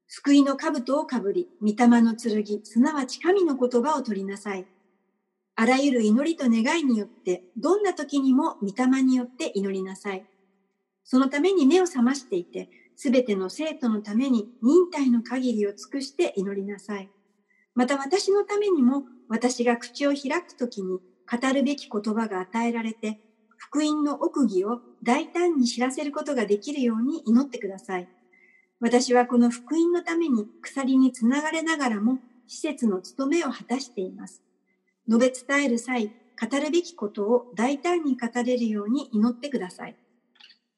[0.07, 4.65] 救いの兜をかぶり、御霊の剣、すなわち神の言葉を取りなさい。
[5.55, 10.25] あらゆる祈りと願いによって、どんな時にも御霊によって祈りなさい。
[11.03, 17.09] そのために目を覚ましていて、すべての生徒のために忍耐の限りを尽くして祈りなさい。
[17.75, 20.99] また私のためにも、私が口を開くときに
[21.29, 23.19] 語るべき言葉が与えられて、
[23.57, 28.07] 福音の奥義を大胆に知らせることができるように祈ってください。
[28.79, 34.43] 私はこの福音のために鎖につながれながらも施設の務めを果たしています。
[35.07, 39.95] 述べ伝える際、語るべきことを大胆に語れるように祈ってください。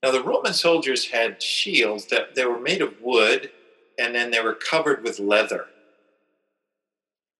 [0.01, 3.49] Now, the Roman soldiers had shields that they were made of wood
[4.01, 5.65] and then they were covered with leather.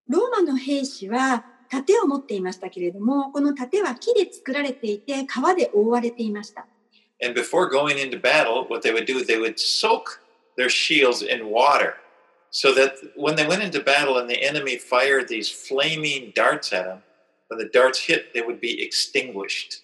[0.10, 6.68] ローマの兵士は盾を持っていましたけれども、この盾は木で作られていて、皮で覆われていました。
[7.24, 10.20] And before going into battle, what they would do, they would soak
[10.60, 11.95] their shields in water
[12.51, 16.86] so that when they went into battle and the enemy fired these flaming darts at
[16.86, 17.01] them,
[17.47, 19.84] when the darts hit, they would be extinguished.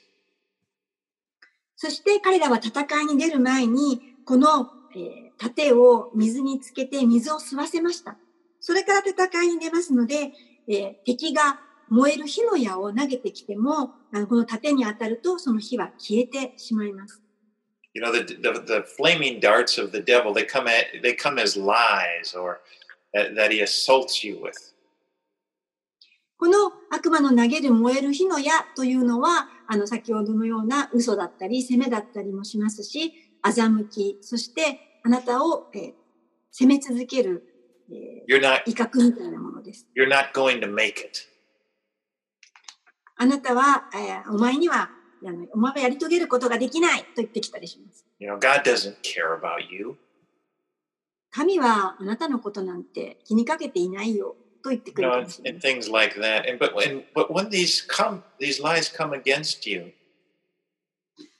[1.78, 8.16] そして彼らは戦いに出る前に、この、えー盾を水につけて水を吸わせました。
[8.62, 10.32] それから戦いに出ますので、
[10.68, 11.60] えー敵が
[11.90, 17.25] 燃える火の矢を投げてきても、あのこの盾に当たるとその火は消えてしまいます。
[17.96, 21.56] You know, the, the, the flaming darts of the devil, they come, at, they come as
[21.56, 22.60] lies or
[23.14, 24.54] that, that he assaults you with.
[26.38, 35.92] この悪魔の投げる燃える火の矢というのは、あの先ほどのような嘘だったり、責めだったりもしますし、欺き、そしてあなたを、えー
[36.58, 37.44] 責め続ける、
[37.92, 39.86] え You're not, ー威嚇みたいなものです。
[39.94, 41.28] you're not going to make it.
[43.18, 44.90] あなたは、えーお前には、
[45.24, 48.06] あのお前はやり遂げることができないと言ってきたりします。
[48.20, 49.96] You know, God doesn't care about you.
[51.32, 55.74] 神はあなたのことなんて気にかけていないよと言ってくるか and, もしれ and ない。
[55.76, 56.50] things like that.
[56.50, 59.92] And but when but when these come, these lies come against you,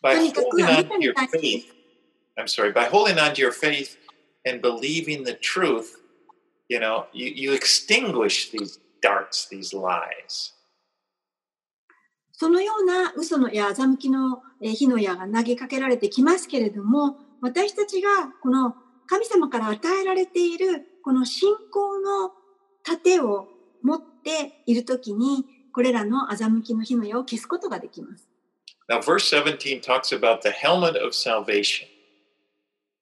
[0.02, 1.66] by とにかく holding on た to に your faith,
[2.38, 3.98] I'm sorry, by holding on to your faith
[4.46, 5.96] and believing the truth,
[6.68, 10.52] you know, you, you extinguish these darts, these lies.
[12.38, 18.10] そのような嘘の矢、欺きのえー火の矢が投げかけられてきますけれども、私たちが
[18.42, 18.76] この
[19.08, 22.32] 神様から与えられているこの信仰の
[22.84, 23.48] 盾を
[23.82, 28.28] 持っているときに、これらの欺きの火の矢を消すことができます。
[28.90, 31.88] Now, verse 17 talks about the helmet of salvation.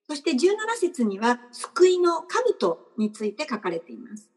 [0.08, 0.38] そして17
[0.80, 4.30] 節には救いの兜について書かれています。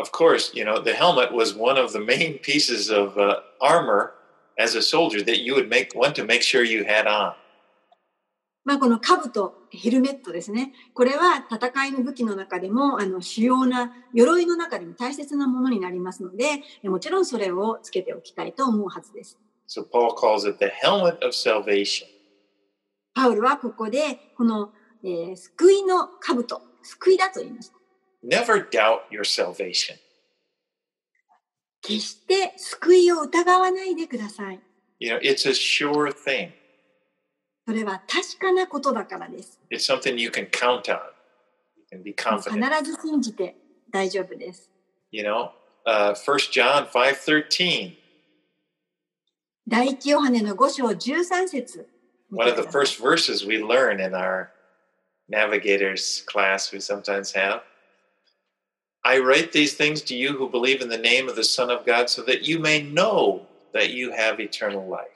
[0.00, 4.14] Of course, you know, the helmet was one of the main pieces of uh, armor
[4.58, 7.34] as a soldier that you would make want to make sure you had on.
[8.64, 10.72] まあこの兜、ヘルメットですね。
[10.94, 19.38] これは戦いの武器の中でも、あの主要な鎧の中でも大切なものになりますので、もちろんそれをつけておきたいと思うはずです。
[19.68, 22.06] So Paul calls it the helmet of salvation.
[23.14, 24.72] パウルはここで、この、
[25.04, 27.79] えー救いの兜、救いだと言いました。
[28.23, 29.97] Never doubt your salvation.
[31.81, 34.59] 決して救いを疑わないでください。
[34.99, 36.51] You know, it's a sure thing.
[37.67, 39.59] それは確かなことだからです。
[39.71, 40.99] It's something you can count on.
[41.75, 42.83] You can be 必 confident.
[42.83, 43.55] ず信じて
[43.91, 44.69] 大丈夫です。
[45.11, 45.51] You know,
[45.85, 47.95] uh, 1 John 5.13,
[49.67, 51.87] 第一ヨハネの5章13節
[52.29, 54.51] one of the first verses we learn in our
[55.27, 57.61] navigators class we sometimes have.
[59.03, 61.85] I write these things to you who believe in the name of the Son of
[61.85, 63.41] God so that you may know
[63.73, 65.11] that you have eternal life.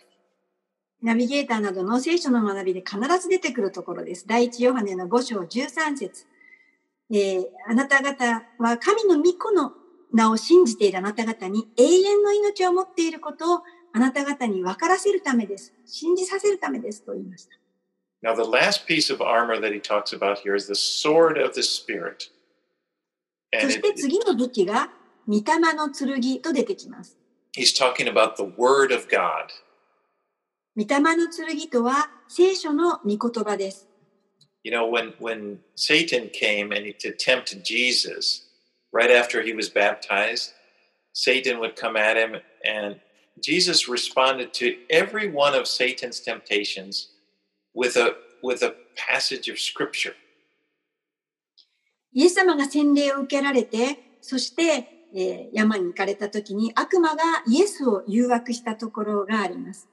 [1.01, 4.27] ナビゲーターなどの聖書の学びで必ず出てくるところです。
[4.27, 6.25] 第一ヨハネの5章13節
[7.11, 9.71] えーあなた方は神の御子の
[10.13, 13.61] 名を信じているあなた方に永遠の命を持っていることを
[13.93, 15.73] あなた方に分からせるためです。
[15.85, 17.51] 信じさせるためですと言いました。
[18.21, 21.53] Now, the last piece of armor that he talks about here is the sword of
[21.53, 22.29] the Spirit.
[23.53, 24.89] そ And して it, 次の武器が
[25.27, 27.17] 御霊の剣と出てきます。
[27.55, 29.51] he's talking about the Word of God.
[30.75, 33.87] 御霊の剣とは聖書の御言葉です。
[34.63, 38.45] You know, when, when Satan came and he, to tempt Jesus,
[38.91, 40.51] right after he was baptized,
[41.13, 42.35] Satan would come at him,
[42.65, 42.99] and
[43.41, 47.09] Jesus responded to every one of Satan's temptations
[47.73, 50.13] with a, with a passage of Scripture.
[52.14, 54.62] イエス様が洗礼を受けられて、そして、
[55.16, 59.88] えー山に行かれた時に悪魔がイエスを誘惑したところがあります。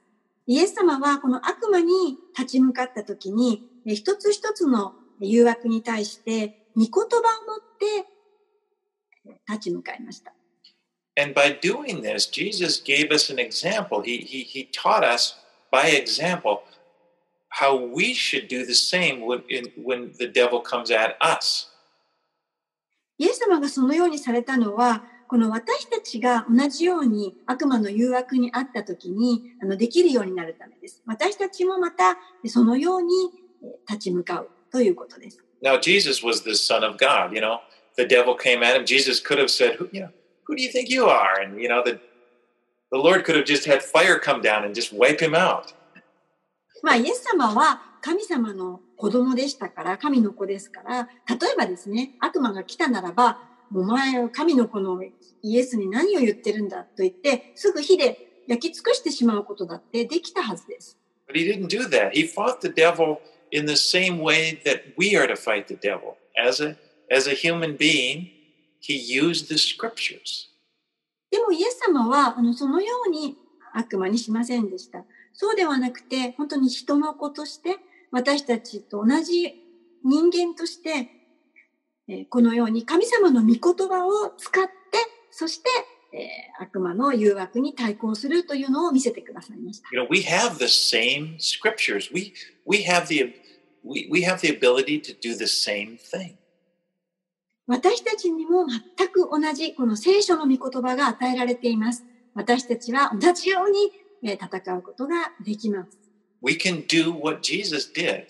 [0.46, 8.08] イエス様はこの悪魔に立ち向かった時に、えー一つ一つの誘惑に対して、御言葉を持って
[9.48, 10.32] 立ち向かいました。
[11.20, 14.00] And by doing this, Jesus gave us an example.
[14.00, 15.36] He, he, he taught us
[15.70, 16.62] by example
[17.50, 19.42] how we should do the same when,
[19.76, 21.71] when the devil comes at us.
[23.22, 31.00] イエス様がそのようにされたのは、この私たちが同じように悪魔の誘惑にあった時にあのできるようになるためです。
[31.06, 33.12] 私たちもまたそのように
[33.62, 35.38] えー立ち向かうということです。
[35.62, 37.32] Now, Jesus was the Son of God.
[37.32, 37.60] You know,
[37.96, 38.84] the devil came at him.
[38.84, 40.10] Jesus could have said, "Who, you know,
[40.48, 42.00] who do you think you are?" And you know, the
[42.90, 45.72] The Lord could have just had fire come down and just wipe him out.
[46.82, 53.40] まあ、イエス様は神様の子供でしたから、神の子ですから、例えばですね、悪魔が来たならば、
[53.74, 55.02] お前は神の子の
[55.42, 60.96] イエスに何を言ってるんだと言って、すぐ火で焼き尽くしてしまうことだってできたはずです。
[61.28, 62.12] But he didn't do that.
[62.12, 63.18] He fought the devil
[63.50, 66.14] in the same way that we are to fight the devil.
[66.40, 66.76] As a,
[67.10, 68.28] as a human being,
[68.78, 70.48] he used the scriptures.
[71.32, 73.36] でもイエス様はあのそのように
[73.72, 75.02] 悪魔にしませんでした。
[75.32, 77.78] そうではなくて、本当に人の子として、
[78.12, 79.54] 私たちと同じ
[80.04, 81.08] 人間として、
[82.08, 84.70] えーこのように神様の御言葉を使って、
[85.30, 85.70] そして、
[86.12, 89.88] えー悪魔の誘惑に対抗するというのを見せてくださいました。
[89.92, 92.12] You know, we have the same scriptures.
[92.12, 92.34] We,
[92.66, 93.32] we, have the,
[93.82, 96.34] we, we have the ability to do the same thing.
[97.66, 102.04] 私たちにも全く同じこの聖書の御言葉が与えられています。
[102.34, 103.90] 私たちは同じように
[104.22, 106.01] えー戦うことができます。
[106.41, 108.27] We can do what Jesus did.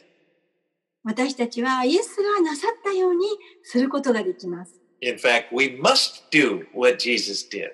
[1.03, 3.27] 私たちはイエスがなさったように
[3.63, 4.73] することができます。
[5.01, 7.71] In fact, we must do what Jesus did.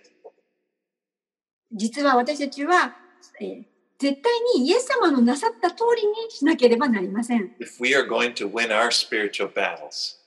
[1.71, 2.95] 実は私たちは、
[3.41, 3.63] えー
[4.03, 7.55] 絶対にイエス様のなさった通りにしなければなりません。
[7.61, 10.17] If we are going to win our spiritual battles.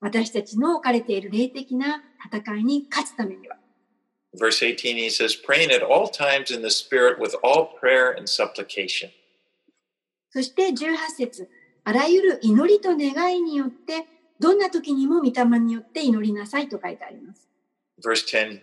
[0.00, 2.02] 私たちの置かれている霊的な
[2.32, 3.56] 戦いに勝つためには。
[4.34, 8.26] Verse 18, he says, praying at all times in the Spirit with all prayer and
[8.26, 9.10] supplication.
[10.35, 11.49] そして18節
[11.85, 14.05] あらゆる祈りと願いによって、
[14.37, 17.47] どんな時にも御霊によって祈りなさいと書いてあります。
[18.03, 18.59] Verse 10,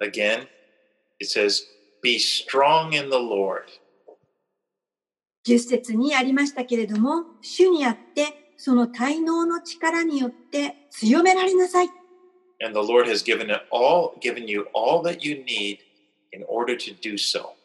[0.00, 0.46] again,
[1.18, 1.60] it says,
[2.02, 3.64] Be strong in the Lord.
[5.46, 11.90] 10節にありましたけれども、主にあって、その滞納の力によって強められなさい。
[12.64, 15.80] And the Lord has given it all, given you all that you need
[16.32, 17.59] in order to do so.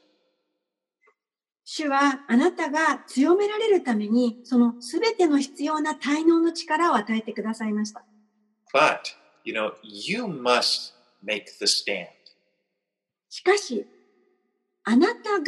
[1.68, 8.06] 主はあなたが強められるために、そのすべての必要な滞納の力を与えてくださいました。
[8.72, 9.00] But,
[9.44, 10.94] you know, you must
[11.26, 12.08] make the stand.
[13.30, 13.88] しかし、
[14.84, 15.46] あなたが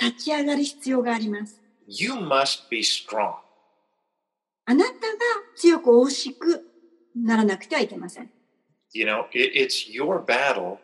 [0.00, 1.60] 立ち上がる必要があります。
[1.86, 3.34] You must be strong.
[4.64, 4.96] あなたが
[5.54, 6.64] 強く惜しく
[7.14, 8.30] ならなくてはいけません。
[8.94, 10.78] You know, it, it's your battle.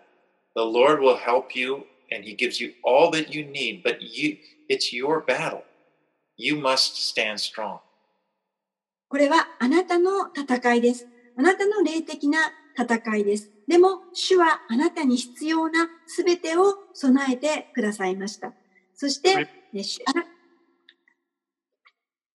[0.54, 4.38] The Lord will help you and He gives you all that you need, but you
[4.68, 5.62] it's your battle.
[6.36, 7.80] You must stand strong.
[9.08, 11.06] これはあなたの戦いです。
[11.36, 13.50] あなたの霊的な戦いです。
[13.68, 18.52] でも、主はあなたに必要なすべてを備えてくださいました。
[18.94, 19.48] そして、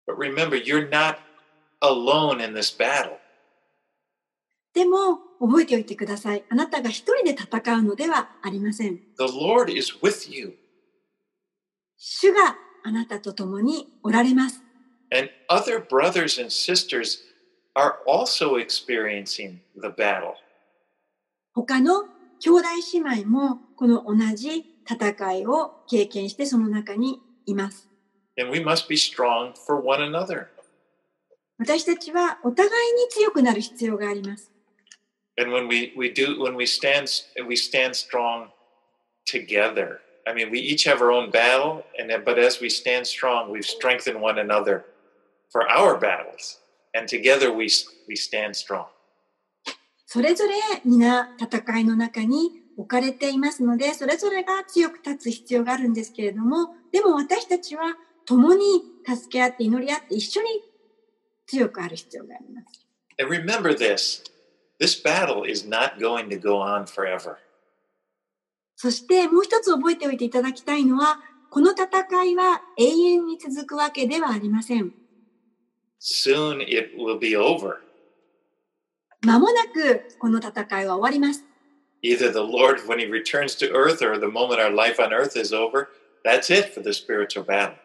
[0.06, 1.18] But remember, you're not
[1.82, 3.18] alone in this battle.
[4.78, 6.44] でも、覚えておいてください。
[6.48, 9.00] あなたが一人で戦うのではありません。
[9.18, 10.56] The Lord is with you.
[11.96, 12.54] 主が
[12.84, 14.62] あなたと共におられます。
[15.10, 17.18] And other brothers and sisters
[17.74, 20.34] are also experiencing the battle.
[21.54, 22.04] 他の
[22.38, 22.62] 兄弟
[22.92, 27.88] 姉妹もこの同じ戦いを経験してその中にいます。
[28.40, 30.46] And we must be strong for one another.
[31.58, 34.52] 私たちはお互いに強くなる必要があります。
[35.37, 37.09] And when we, we do when we stand
[37.47, 38.49] we stand strong
[39.25, 39.99] together.
[40.27, 43.51] I mean, we each have our own battle, and then, but as we stand strong,
[43.51, 44.85] we strengthen one another
[45.51, 46.59] for our battles,
[46.93, 47.69] and together we
[48.07, 48.85] we stand strong.
[50.05, 50.53] それぞれ
[50.85, 57.95] 皆戦いの中に置かれていますので、それぞれが強く立つ必要があるんですけれども、でも私たちは
[58.25, 60.47] 共に助け合って祈り合って一緒に
[61.47, 62.85] 強くある必要があります。
[63.19, 64.23] And remember this:
[64.79, 67.37] this battle is not going to go on forever.
[68.75, 71.19] そしてもう一つ覚えておいていただきたいのは、
[71.49, 74.93] この戦いは永遠に続くわけではありません。
[76.01, 77.75] Soon it will be over.
[79.21, 81.45] 間もなくこの戦いは終わります。
[82.03, 85.39] Either the Lord, when He returns to earth, or the moment our life on earth
[85.39, 85.87] is over,
[86.25, 87.75] that's it for the spiritual battle.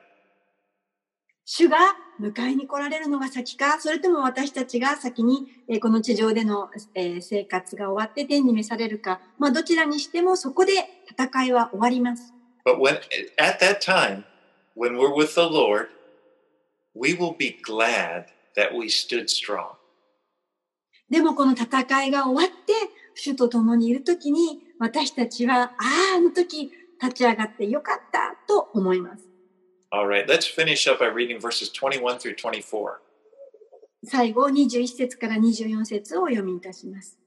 [1.45, 1.79] 主が
[2.20, 10.74] 迎えに来られるのが先か、それとも私たちが先に、えーこの地上での、えー生活が終わって天に召されるか、まあどちらにしてもそこで
[11.10, 12.34] 戦いは終わります。
[12.66, 13.00] But when
[13.38, 14.24] at that time,
[14.76, 15.88] when we're with the Lord,
[16.96, 19.76] we will be glad that we stood strong.
[21.10, 22.74] でもこの戦いが終わって、
[23.16, 25.68] 主と共にいるときに、私たちは、あ
[26.16, 29.33] あ、あの時立ち上がってよかったと思います。
[29.96, 32.98] All right, let's finish up by reading verses 21 through 24.
[34.04, 37.20] 最後、21節から24節をお読みいたします。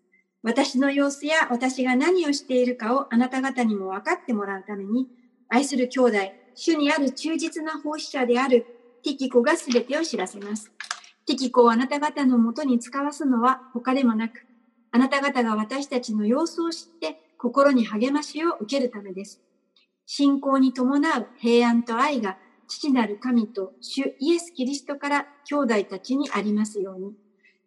[0.43, 5.07] 私の様子や私が何をしているかをあなた方にも分かってもらうために、
[5.49, 6.19] 愛する兄弟、
[6.57, 8.67] 主にある忠実な奉仕者である
[9.05, 10.73] ティキコが全てを知らせます。
[11.25, 14.45] ティキコをあなた方のもとに使わすのは他でもなく、
[14.91, 19.41] あなた方が私たちの様子を知って心に励ましを受けるためです。
[20.05, 22.39] 信仰に伴う平安と愛が
[22.69, 27.13] 父なる神と主イエス・キリストから兄弟たちにありますように、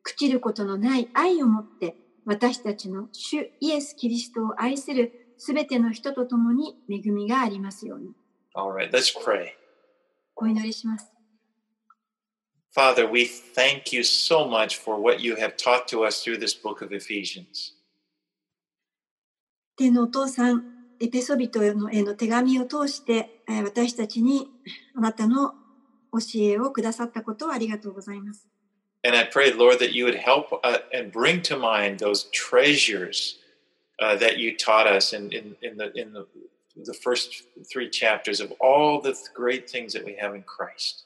[0.06, 1.96] 朽ちることのない愛をもって
[2.26, 8.12] 私たちの主イエス・キリストを愛するすべての人と共に恵みがありますように。
[8.54, 9.54] All right, let's pray.
[10.36, 11.12] お祈りします。
[12.76, 13.26] Father, we
[13.56, 16.94] thank you so much for what you have taught to us through this book of
[16.94, 17.74] Ephesians.
[19.76, 20.64] 天のお父さん、
[21.00, 24.48] エペソビトへの手紙を通して私たちに
[24.96, 25.54] あなたの
[26.12, 28.48] 教えをくださったことをありがとうございます。
[29.04, 33.40] And I pray, Lord, that you would help uh, and bring to mind those treasures
[34.02, 36.28] uh, that you taught us in, in, in, the, in the,
[36.76, 41.06] the first three chapters of all the great things that we have in Christ.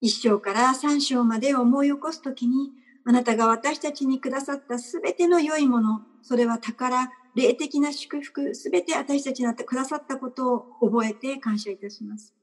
[0.00, 2.70] 一章から三章まで思い起こすときに、
[3.08, 12.34] あなたが私たちにくださったすべての良いもの、それは宝、霊的な祝福、すべて私たちにくださったことを覚えて感謝いたします。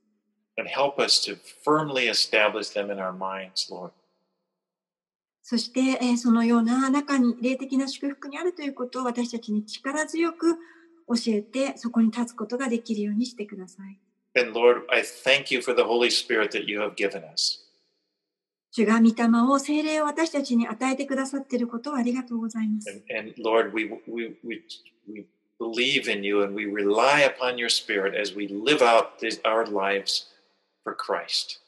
[0.58, 3.92] And help us to firmly establish them in our minds, Lord.
[5.44, 10.58] そして、えー、そのような中に霊的な祝福にあるということを私たちに力強く教
[11.28, 14.00] えて、そこに立つことができるようにしてください。
[14.36, 17.65] And Lord, I thank you for the Holy Spirit that you have given us.
[18.76, 22.90] 主が御霊を精霊を私たちに与えてくださっていることをありがとうございます。
[23.10, 24.62] And, and Lord, we, we, we,
[25.08, 25.26] we
[25.58, 29.66] believe in you and we rely upon your Spirit as we live out this, our
[29.66, 30.26] lives
[30.84, 31.62] for Christ.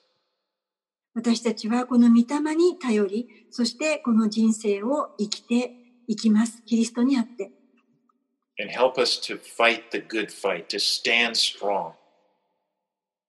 [1.15, 5.71] 私たちはこの御霊に頼り、そしてこの人生を生きて
[6.09, 6.61] いきます。
[6.65, 7.51] キリストにあって。
[8.59, 11.93] And help us to fight the good fight, to stand strong.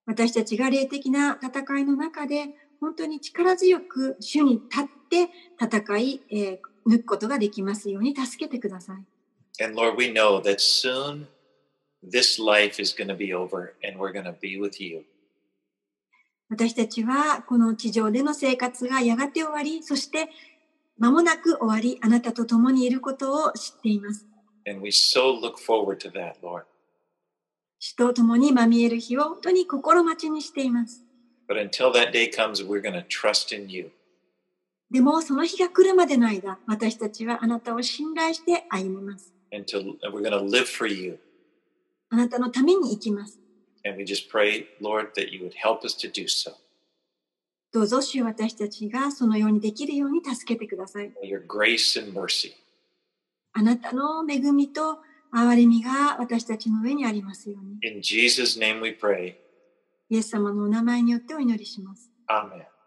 [0.04, 2.48] 私たちが霊的な戦いの中で
[2.80, 9.04] 本当に力強く主に立って戦い、えー、抜くことができますように助けてください。
[9.60, 11.26] And Lord, we know that soon
[12.02, 15.04] this life is going to be over and we're going to be with you.
[16.50, 20.28] 私たちはこの地上での生活がやがて終わり、そして
[20.98, 24.26] 間もなく終わり、あなたと共にいることを知っています。
[24.66, 26.62] And we so look forward to that, Lord.
[27.80, 31.07] 主と共にまみえる日を本当に心待ちにしています。
[31.48, 33.90] But until that day comes, we're going to trust in you.
[34.90, 39.32] でもその日が来るまでの間、私たちはあなたを信頼して歩みます。
[39.52, 39.96] To,
[42.10, 43.38] あなたのために生きます。
[43.84, 45.12] Pray, Lord,
[46.26, 46.52] so.
[47.70, 51.12] どうぞ主よ私たちがそのようにできるように助けてください。
[53.52, 54.98] あなたの恵みと
[55.34, 57.78] 憐れみが私たちの上にありますように。
[57.82, 59.34] In Jesus name we pray.
[60.10, 62.10] イエス様のお名前によってお祈りします。
[62.26, 62.77] アーメン